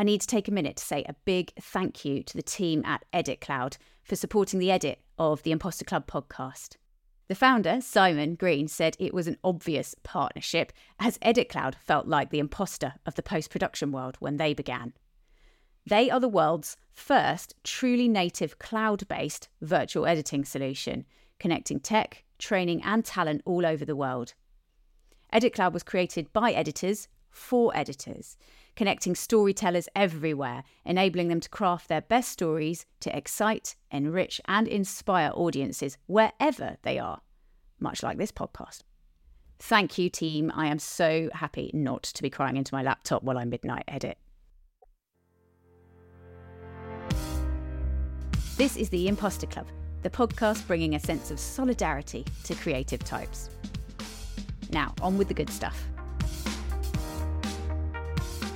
[0.00, 2.84] I need to take a minute to say a big thank you to the team
[2.84, 6.76] at Edit Cloud for supporting the edit of the Imposter Club podcast.
[7.26, 12.30] The founder, Simon Green, said it was an obvious partnership, as Edit Cloud felt like
[12.30, 14.92] the imposter of the post production world when they began.
[15.84, 21.06] They are the world's first truly native cloud based virtual editing solution,
[21.40, 24.34] connecting tech, training, and talent all over the world.
[25.32, 28.36] Edit Cloud was created by editors for editors,
[28.78, 35.32] connecting storytellers everywhere, enabling them to craft their best stories to excite, enrich, and inspire
[35.34, 37.20] audiences wherever they are,
[37.80, 38.82] much like this podcast.
[39.58, 40.52] Thank you, team.
[40.54, 44.16] I am so happy not to be crying into my laptop while I midnight edit.
[48.56, 49.66] This is the Imposter Club,
[50.02, 53.50] the podcast bringing a sense of solidarity to creative types.
[54.70, 55.84] Now, on with the good stuff.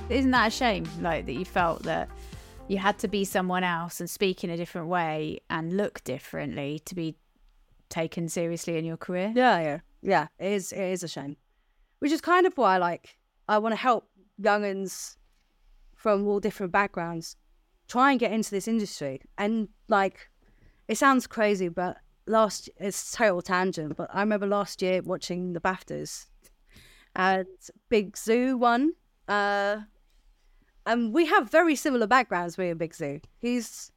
[0.09, 0.87] Isn't that a shame?
[1.01, 2.09] Like that you felt that
[2.67, 6.81] you had to be someone else and speak in a different way and look differently
[6.85, 7.15] to be
[7.89, 9.31] taken seriously in your career?
[9.35, 10.27] Yeah, yeah, yeah.
[10.37, 10.71] It is.
[10.71, 11.37] It is a shame,
[11.99, 14.07] which is kind of why, like, I want to help
[14.41, 15.15] younguns
[15.95, 17.37] from all different backgrounds
[17.87, 19.21] try and get into this industry.
[19.37, 20.29] And like,
[20.87, 23.97] it sounds crazy, but last it's total tangent.
[23.97, 26.27] But I remember last year watching the Baftas,
[27.15, 27.47] and
[27.89, 28.93] Big Zuu won.
[29.27, 29.81] Uh,
[30.85, 32.57] and we have very similar backgrounds.
[32.57, 33.21] Me and Big Zuu.
[33.39, 33.91] He's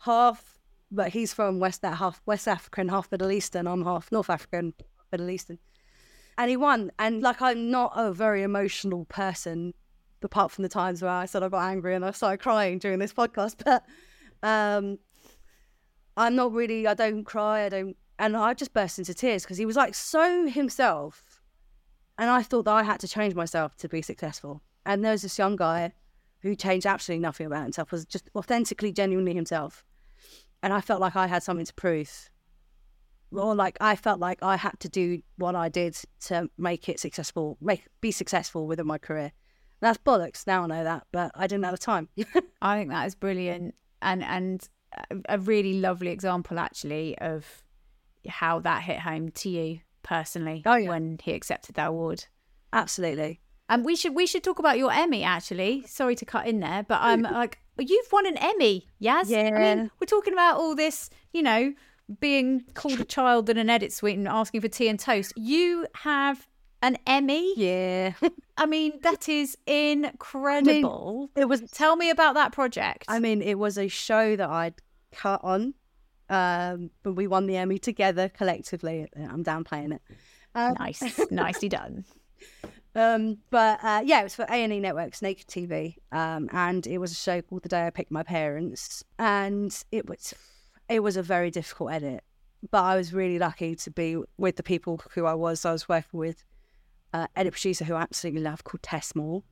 [0.00, 0.58] half,
[0.90, 3.66] but he's from West half West African, half Middle Eastern.
[3.66, 4.74] I'm half North African,
[5.10, 5.58] Middle Eastern.
[6.36, 6.92] And he won.
[6.98, 9.74] And like, I'm not a very emotional person,
[10.22, 12.98] apart from the times where I said I got angry and I started crying during
[12.98, 13.56] this podcast.
[13.64, 13.84] But
[14.48, 14.98] um,
[16.16, 16.86] I'm not really.
[16.86, 17.64] I don't cry.
[17.64, 17.96] I don't.
[18.20, 21.40] And I just burst into tears because he was like so himself,
[22.18, 24.62] and I thought that I had to change myself to be successful.
[24.86, 25.92] And there was this young guy
[26.42, 29.84] who changed absolutely nothing about himself, was just authentically, genuinely himself.
[30.62, 32.30] And I felt like I had something to prove.
[33.30, 36.98] Or like I felt like I had to do what I did to make it
[36.98, 39.32] successful, make be successful within my career.
[39.80, 40.46] That's bollocks.
[40.46, 42.08] Now I know that, but I didn't at the time.
[42.62, 44.68] I think that is brilliant and and
[45.28, 47.44] a- really lovely example actually of
[48.26, 50.88] how that hit home to you personally Oh, yeah.
[50.88, 52.24] when he accepted that award.
[52.72, 53.40] Absolutely.
[53.68, 55.84] Um, we should we should talk about your Emmy actually.
[55.86, 59.26] Sorry to cut in there, but I'm like you've won an Emmy, Yaz.
[59.26, 59.74] I Yeah.
[59.76, 61.74] mean, we're talking about all this, you know,
[62.20, 65.32] being called a child in an edit suite and asking for tea and toast.
[65.36, 66.46] You have
[66.80, 67.52] an Emmy.
[67.56, 68.12] Yeah.
[68.56, 71.30] I mean, that is incredible.
[71.36, 73.04] it was Tell me about that project.
[73.08, 74.74] I mean, it was a show that I'd
[75.12, 75.74] cut on.
[76.30, 79.06] Um, but we won the Emmy together collectively.
[79.16, 80.02] I'm downplaying it.
[80.54, 82.04] Um, nice, nicely done.
[82.98, 86.84] Um, but uh, yeah, it was for A and E Network's Naked TV, um, and
[86.84, 90.34] it was a show called The Day I Picked My Parents, and it was
[90.88, 92.24] it was a very difficult edit,
[92.72, 95.64] but I was really lucky to be with the people who I was.
[95.64, 96.44] I was working with
[97.14, 99.44] uh, edit producer who I absolutely love called Tess Moore,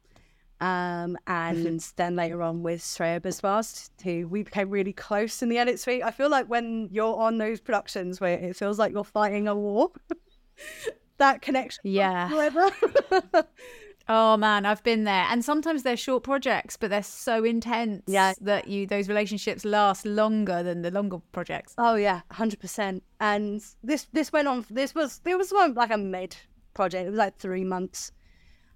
[0.61, 5.59] um, and then later on with Shreya Biswas, who we became really close in the
[5.59, 6.03] edit suite.
[6.03, 9.55] I feel like when you're on those productions where it feels like you're fighting a
[9.55, 9.93] war.
[11.19, 12.29] that connection Yeah.
[12.29, 12.71] forever.
[14.09, 15.27] Oh man, I've been there.
[15.31, 18.35] And sometimes they're short projects, but they're so intense Yeah.
[18.43, 21.75] that you those relationships last longer than the longer projects.
[21.77, 23.03] Oh yeah, hundred percent.
[23.19, 24.65] And this this went on.
[24.71, 26.37] This was it was one like a mid
[26.73, 27.07] project.
[27.09, 28.13] It was like three months.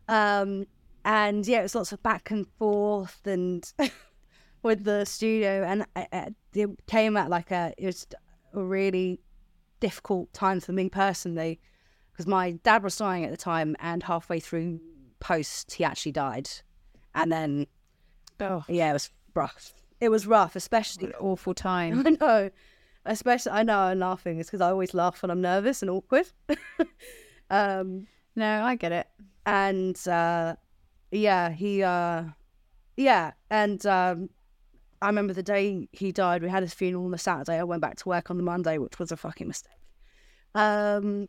[0.09, 0.67] Um,
[1.05, 3.73] and yeah, it was lots of back and forth and
[4.65, 8.05] with the studio, and I- I- it came at like a it was
[8.53, 9.21] a really
[9.79, 11.61] difficult time for me personally
[12.21, 14.79] because my dad was dying at the time, and halfway through
[15.21, 16.51] post he actually died,
[17.15, 17.67] and then
[18.39, 19.73] Oh, yeah, it was rough.
[20.03, 22.03] It was rough, especially awful time.
[22.07, 22.51] I know.
[23.07, 24.39] Especially, I know I'm laughing.
[24.39, 26.27] It's because I always laugh when I'm nervous and awkward.
[27.51, 28.07] um,
[28.37, 29.07] No, I get it.
[29.47, 30.57] and uh,
[31.11, 32.25] yeah, he, uh,
[32.99, 34.29] yeah, and um,
[35.01, 36.43] I remember the day he died.
[36.43, 37.59] We had his funeral on the Saturday.
[37.59, 39.73] I went back to work on the Monday, which was a fucking mistake.
[40.55, 41.29] Um,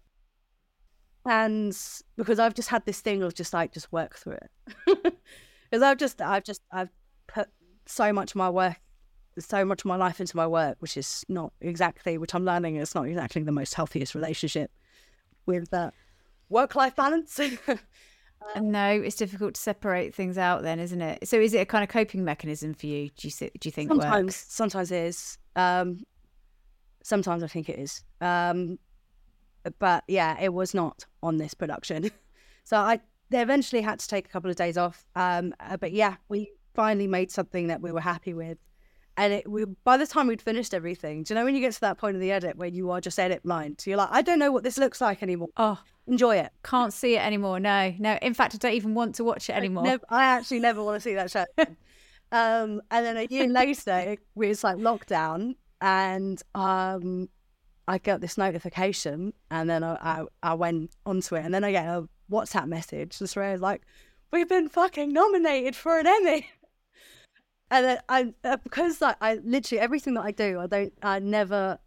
[1.26, 1.78] and
[2.18, 4.52] because I've just had this thing of just like just work through it,
[5.70, 6.90] because I've just, I've just, I've
[7.28, 7.50] put
[7.86, 8.78] so much of my work
[9.40, 12.76] so much of my life into my work, which is not exactly, which I'm learning
[12.76, 14.72] is not exactly the most healthiest relationship
[15.46, 15.92] with uh,
[16.50, 17.40] work life balance.
[18.60, 21.28] no, it's difficult to separate things out then, isn't it?
[21.28, 23.10] So is it a kind of coping mechanism for you?
[23.16, 24.46] Do you do you think sometimes, works?
[24.50, 25.38] sometimes it is.
[25.56, 26.04] Um,
[27.04, 28.04] sometimes I think it is.
[28.20, 28.80] Um,
[29.80, 32.12] but yeah, it was not on this production.
[32.64, 35.06] so I they eventually had to take a couple of days off.
[35.16, 38.58] Um, uh, but yeah, we finally made something that we were happy with.
[39.18, 41.74] And it, we, by the time we'd finished everything, do you know when you get
[41.74, 43.80] to that point of the edit where you are just edit blind?
[43.80, 45.50] So you're like, I don't know what this looks like anymore.
[45.58, 46.52] Oh, Enjoy it.
[46.64, 47.60] can't see it anymore.
[47.60, 48.18] No, no.
[48.22, 49.84] In fact, I don't even want to watch it anymore.
[49.84, 51.46] Nev- I actually never want to see that show.
[52.32, 57.30] um, and then a year later, it was like lockdown, and um,
[57.88, 61.72] I got this notification, and then I, I, I went onto it, and then I
[61.72, 63.20] get a WhatsApp message.
[63.20, 63.82] And Sarea's like,
[64.32, 66.50] "We've been fucking nominated for an Emmy."
[67.74, 71.20] And then I, uh, because like, I literally everything that I do, I don't, I
[71.20, 71.80] never,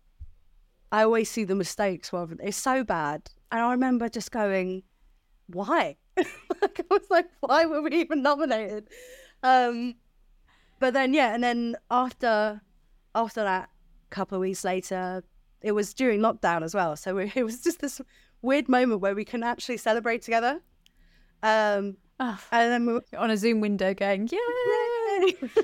[0.90, 2.10] I always see the mistakes.
[2.10, 4.82] Rather, it's so bad, and I remember just going,
[5.46, 8.88] "Why?" like, I was like, "Why were we even nominated?"
[9.42, 9.96] Um,
[10.80, 12.62] but then yeah, and then after,
[13.14, 13.68] after that,
[14.08, 15.22] couple of weeks later,
[15.64, 16.94] it was during lockdown as well.
[16.96, 18.00] So we, it was just this
[18.42, 20.60] weird moment where we can actually celebrate together.
[21.42, 24.28] Um, Oh, and then we were, on a Zoom window going.
[24.28, 25.34] Yay!
[25.42, 25.62] and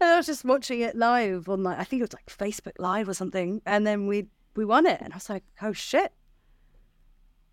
[0.00, 3.08] I was just watching it live on like I think it was like Facebook Live
[3.08, 6.12] or something, and then we we won it, and I was like, oh shit,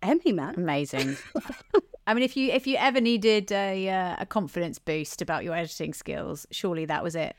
[0.00, 0.54] Emmy man.
[0.56, 1.16] Amazing.
[2.06, 5.54] I mean, if you if you ever needed a uh, a confidence boost about your
[5.54, 7.34] editing skills, surely that was it.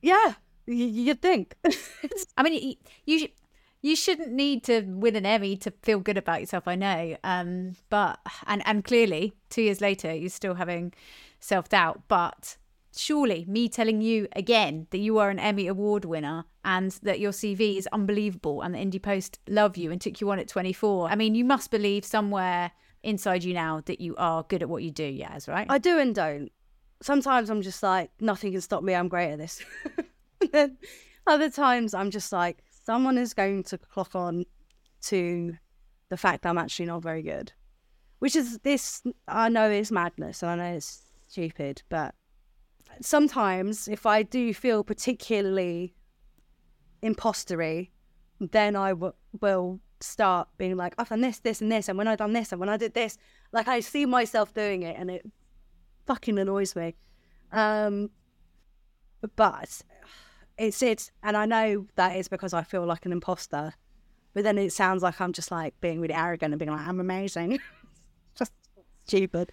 [0.00, 0.34] Yeah,
[0.68, 1.56] y- you'd think.
[2.36, 3.28] I mean, you
[3.88, 6.66] you, shouldn't need to win an Emmy to feel good about yourself.
[6.66, 10.92] I know, um, but and and clearly, two years later, you're still having
[11.40, 12.02] self doubt.
[12.08, 12.56] But
[12.96, 17.32] surely, me telling you again that you are an Emmy award winner and that your
[17.32, 21.08] CV is unbelievable and the Indie Post love you and took you on at 24.
[21.08, 22.70] I mean, you must believe somewhere
[23.02, 25.04] inside you now that you are good at what you do.
[25.04, 25.66] Yaz, right?
[25.68, 26.50] I do and don't.
[27.02, 28.94] Sometimes I'm just like, nothing can stop me.
[28.94, 29.62] I'm great at this.
[30.40, 30.78] and then
[31.26, 34.44] other times I'm just like, someone is going to clock on
[35.02, 35.56] to
[36.08, 37.52] the fact that I'm actually not very good.
[38.18, 42.14] Which is this, I know is madness and I know it's stupid, but
[43.00, 45.94] sometimes if I do feel particularly
[47.02, 47.90] impostery,
[48.40, 52.08] then I w- will start being like, I've done this, this, and this, and when
[52.08, 53.16] I've done this, and when I did this,
[53.52, 55.26] like I see myself doing it, and it
[56.06, 56.94] fucking annoys me.
[57.52, 58.10] Um,
[59.36, 59.82] but
[60.58, 63.74] it's it, and I know that is because I feel like an imposter.
[64.34, 67.00] But then it sounds like I'm just like being really arrogant and being like, I'm
[67.00, 67.60] amazing.
[68.34, 68.52] just
[69.06, 69.52] stupid.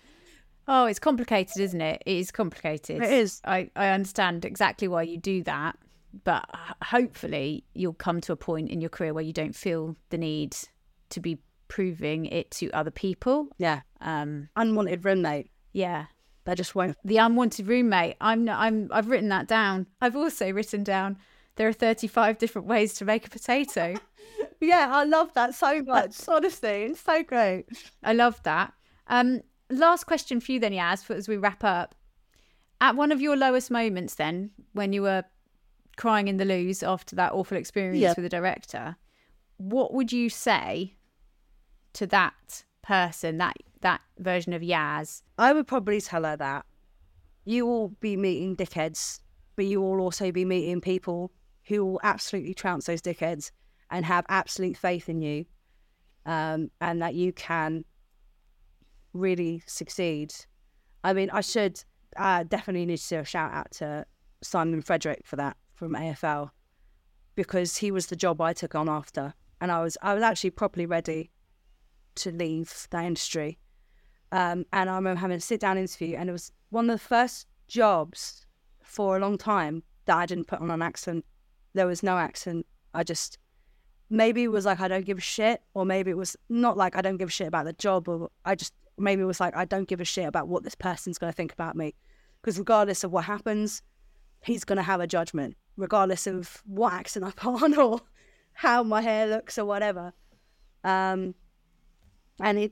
[0.68, 2.02] Oh, it's complicated, isn't it?
[2.06, 3.04] It is complicated.
[3.04, 3.42] It is.
[3.46, 5.78] I, I understand exactly why you do that,
[6.24, 6.50] but
[6.84, 10.56] hopefully you'll come to a point in your career where you don't feel the need
[11.10, 11.38] to be
[11.68, 13.48] proving it to other people.
[13.58, 13.82] Yeah.
[14.02, 15.50] Um, Unwanted roommate.
[15.74, 16.06] yeah,
[16.46, 16.98] They just won't.
[17.06, 18.16] the unwanted roommate.
[18.20, 19.88] I'm not, I'm I've written that down.
[20.02, 21.18] I've also written down
[21.58, 23.96] there are 35 different ways to make a potato.
[24.64, 26.16] Yeah, I love that so much.
[26.28, 27.66] Honestly, it's so great.
[28.04, 28.74] I love that.
[29.08, 31.96] Um, last question for you then, Yaz, for, as we wrap up.
[32.80, 35.24] At one of your lowest moments, then, when you were
[35.98, 38.14] crying in the loos after that awful experience Yeah.
[38.16, 38.98] with the director,
[39.58, 40.94] what would you say
[41.94, 45.22] to that person, that that version of Yaz?
[45.38, 46.66] I would probably tell her that
[47.46, 49.22] you will be meeting dickheads,
[49.56, 51.32] but you will also be meeting people
[51.68, 53.52] who will absolutely trounce those dickheads
[53.90, 55.46] and have absolute faith in you,
[56.26, 57.86] um, and that you can
[59.14, 60.34] really succeed.
[61.06, 61.82] I mean, I should
[62.18, 64.06] uh, definitely need to do a shout out to
[64.44, 66.50] Simon Frederick for that from AFL
[67.36, 70.50] because he was the job I took on after, and I was I was actually
[70.50, 71.32] properly ready
[72.16, 73.58] to leave the industry.
[74.32, 77.06] Um, and I remember having a sit down interview, and it was one of the
[77.06, 78.46] first jobs
[78.82, 81.26] for a long time that I didn't put on an accent.
[81.74, 82.66] There was no accent.
[82.94, 83.38] I just
[84.10, 86.96] maybe it was like I don't give a shit, or maybe it was not like
[86.96, 89.56] I don't give a shit about the job, or I just maybe it was like
[89.56, 91.96] I don't give a shit about what this person's going to think about me,
[92.42, 93.82] because regardless of what happens,
[94.44, 98.02] he's going to have a judgment, regardless of what accent I put on or
[98.54, 100.14] how my hair looks or whatever.
[100.84, 101.36] Um,
[102.42, 102.72] and it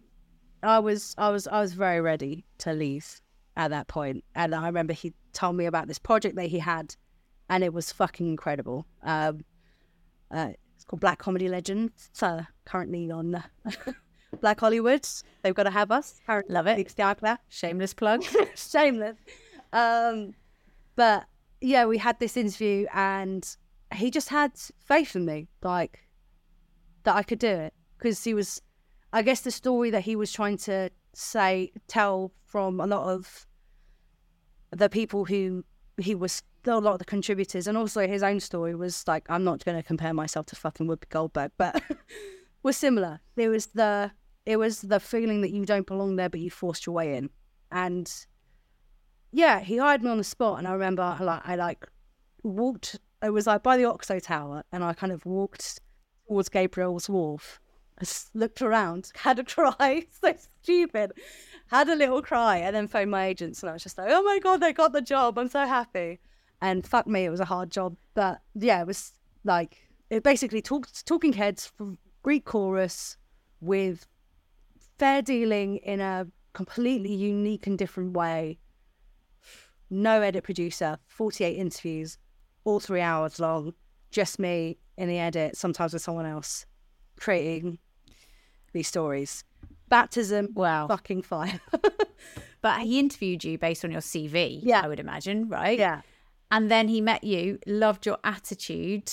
[0.63, 3.21] I was I was I was very ready to leave
[3.55, 4.23] at that point.
[4.35, 6.95] And I remember he told me about this project that he had
[7.49, 8.85] and it was fucking incredible.
[9.03, 9.45] Um
[10.31, 12.09] uh, it's called Black Comedy Legends.
[12.11, 13.43] It's uh, currently on
[14.41, 15.07] Black Hollywood.
[15.41, 16.21] They've got to have us.
[16.25, 16.77] Currently, Love it.
[16.77, 17.41] Big star clap.
[17.49, 18.23] Shameless plug.
[18.55, 19.17] Shameless.
[19.73, 20.35] Um,
[20.95, 21.25] but
[21.61, 23.57] yeah, we had this interview and
[23.93, 24.51] he just had
[24.85, 25.99] faith in me, like
[27.03, 27.73] that I could do it.
[27.97, 28.61] Because he was,
[29.11, 33.47] I guess, the story that he was trying to say, tell from a lot of
[34.71, 35.65] the people who
[35.97, 39.43] he was, a lot of the contributors, and also his own story was like, I'm
[39.43, 41.81] not going to compare myself to fucking Whoopi Goldberg, but
[42.63, 43.19] was similar.
[43.35, 44.11] There was the,
[44.45, 47.29] it was the feeling that you don't belong there, but you forced your way in.
[47.71, 48.11] And
[49.31, 51.85] yeah, he hired me on the spot, and I remember I like I like
[52.43, 52.99] walked.
[53.21, 55.79] It was like by the Oxo Tower, and I kind of walked
[56.27, 57.59] towards Gabriel's Wharf.
[57.99, 61.11] I just looked around, had a cry, so stupid,
[61.67, 64.23] had a little cry, and then phoned my agents, and I was just like, "Oh
[64.23, 65.37] my god, they got the job!
[65.37, 66.19] I'm so happy."
[66.61, 69.77] And fuck me, it was a hard job, but yeah, it was like
[70.09, 71.71] it basically talked talking heads
[72.23, 73.17] Greek chorus
[73.61, 74.07] with
[74.97, 78.59] fair dealing in a completely unique and different way
[79.89, 82.17] no edit producer, 48 interviews,
[82.63, 83.73] all three hours long,
[84.11, 86.65] just me in the edit, sometimes with someone else,
[87.19, 87.79] creating
[88.73, 89.43] these stories.
[89.89, 90.87] Baptism, Wow.
[90.87, 91.59] fucking fire.
[92.61, 94.81] But he interviewed you based on your CV, Yeah.
[94.83, 95.79] I would imagine, right?
[95.79, 96.01] yeah.
[96.51, 99.09] And then he met you, loved your attitude,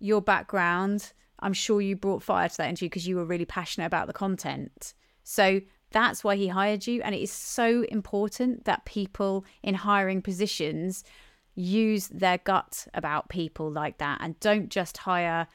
[0.00, 1.12] your background.
[1.38, 4.12] I'm sure you brought fire to that interview because you were really passionate about the
[4.12, 4.92] content.
[5.24, 7.00] So that's why he hired you.
[7.02, 11.04] And it is so important that people in hiring positions
[11.54, 15.46] use their gut about people like that and don't just hire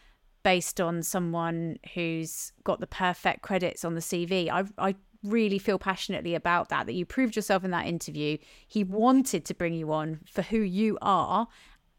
[0.45, 4.47] based on someone who's got the perfect credits on the CV.
[4.47, 4.93] I, I
[5.23, 8.37] really feel passionately about that, that you proved yourself in that interview.
[8.67, 11.47] He wanted to bring you on for who you are,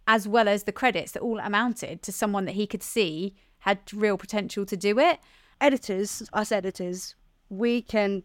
[0.06, 3.80] as well as the credits that all amounted to someone that he could see had
[3.92, 5.18] real potential to do it.
[5.60, 7.16] Editors, us editors,
[7.48, 8.22] we can,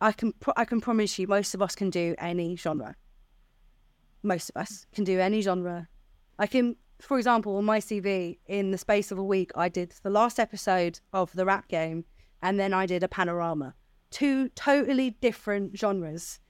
[0.00, 2.94] I can, I can promise you, most of us can do any genre.
[4.22, 5.88] Most of us can do any genre.
[6.38, 9.94] I can, for example, on my CV, in the space of a week, I did
[10.02, 12.04] the last episode of the rap game,
[12.42, 13.74] and then I did a panorama.
[14.10, 16.40] Two totally different genres.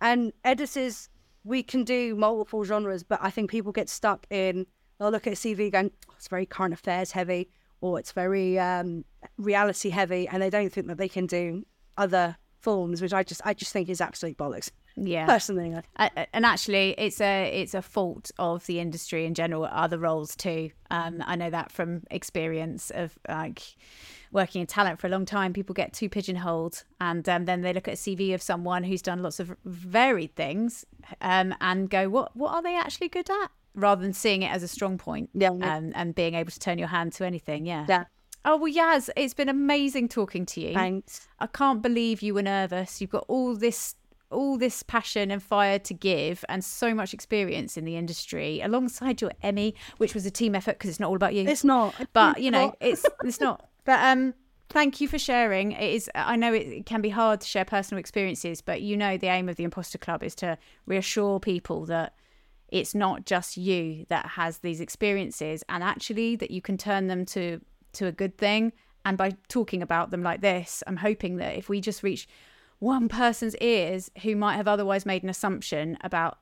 [0.00, 1.08] And editors,
[1.44, 4.66] we can do multiple genres, but I think people get stuck in,
[4.98, 7.50] they'll look at a CV going, "Oh, it's very current affairs heavy,
[7.80, 9.04] or it's very um,
[9.38, 11.64] reality heavy, and they don't think that they can do
[11.96, 14.70] other forms, which I just, I just think is absolute bollocks.
[14.96, 15.26] Yeah.
[15.26, 19.98] Personally, Uh, and actually, it's a it's a fault of the industry in general, other
[19.98, 20.70] roles too.
[20.90, 23.62] Um, I know that from experience of like
[24.30, 25.52] working in talent for a long time.
[25.52, 29.02] People get too pigeonholed, and um, then they look at a CV of someone who's
[29.02, 30.84] done lots of varied things,
[31.20, 34.62] um, and go, "What what are they actually good at?" Rather than seeing it as
[34.62, 35.48] a strong point, Yeah.
[35.50, 37.66] um, and being able to turn your hand to anything.
[37.66, 37.86] Yeah.
[37.88, 38.04] yeah,
[38.44, 40.74] Oh well, Yaz, it's been amazing talking to you.
[40.74, 41.26] thanks.
[41.40, 43.00] I can't believe you were nervous.
[43.00, 43.96] You've got all this
[44.30, 49.20] all this passion and fire to give and so much experience in the industry alongside
[49.20, 51.46] your Emmy, which was a team effort because it's not all about you.
[51.46, 51.94] It's not.
[52.12, 53.68] but you know, it's it's not.
[53.86, 54.32] But um
[54.70, 55.72] thank you for sharing.
[55.72, 59.18] It is I know it can be hard to share personal experiences, but you know
[59.18, 60.56] the aim of the Imposter Club is to
[60.86, 62.14] reassure people that
[62.68, 67.26] it's not just you that has these experiences and actually that you can turn them
[67.26, 67.60] to
[67.92, 68.72] to a good thing
[69.04, 72.26] and by talking about them like this, I'm hoping that if we just reach
[72.84, 76.38] one person's ears who might have otherwise made an assumption about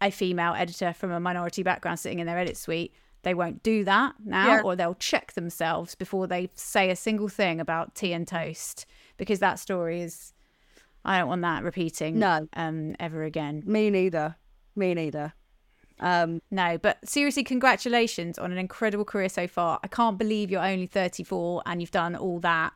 [0.00, 2.92] a female editor from a minority background sitting in their edit suite,
[3.22, 4.62] they won't do that now, Yeah.
[4.64, 8.84] or they'll check themselves before they say a single thing about tea and toast
[9.16, 10.32] because that story is.
[11.04, 12.48] I don't want that repeating No.
[12.54, 13.62] um, ever again.
[13.66, 14.36] Me neither.
[14.76, 15.32] Me neither.
[16.00, 19.78] Um, No, but seriously, congratulations on an incredible career so far.
[19.84, 22.72] I can't believe you're only 34 and you've done all that.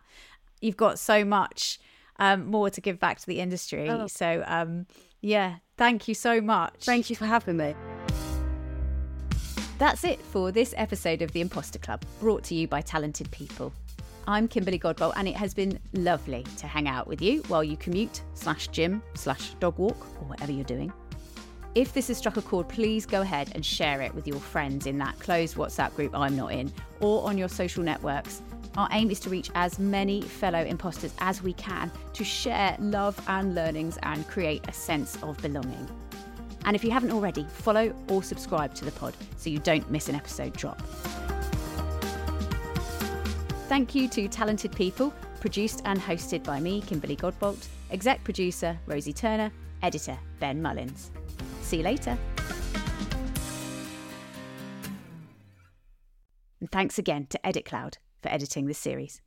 [0.60, 1.78] You've got so much
[2.18, 3.88] um, more to give back to the industry.
[3.88, 4.06] Oh.
[4.06, 4.86] So, um,
[5.20, 6.84] yeah, thank you so much.
[6.84, 7.74] thank you for having me.
[9.78, 13.72] That's it for this episode of The Imposter Club, brought to you by talented people.
[14.26, 17.76] I'm Kimberly Godbolt, and it has been lovely to hang out with you while you
[17.76, 20.92] commute, slash gym, slash dog walk, or whatever you're doing.
[21.76, 24.86] If this has struck a chord, please go ahead and share it with your friends
[24.86, 28.40] in that closed WhatsApp group I'm not in, or on your social networks.
[28.76, 33.18] Our aim is to reach as many fellow imposters as we can to share love
[33.26, 35.88] and learnings and create a sense of belonging.
[36.66, 40.08] And if you haven't already, follow or subscribe to the pod so you don't miss
[40.08, 40.80] an episode drop.
[43.68, 49.12] Thank you to Talented People, produced and hosted by me, Kimberly Godbolt, exec producer Rosie
[49.12, 49.50] Turner,
[49.82, 51.10] editor Ben Mullins.
[51.62, 52.18] See you later.
[56.60, 59.20] And thanks again to Edit Cloud for editing this series.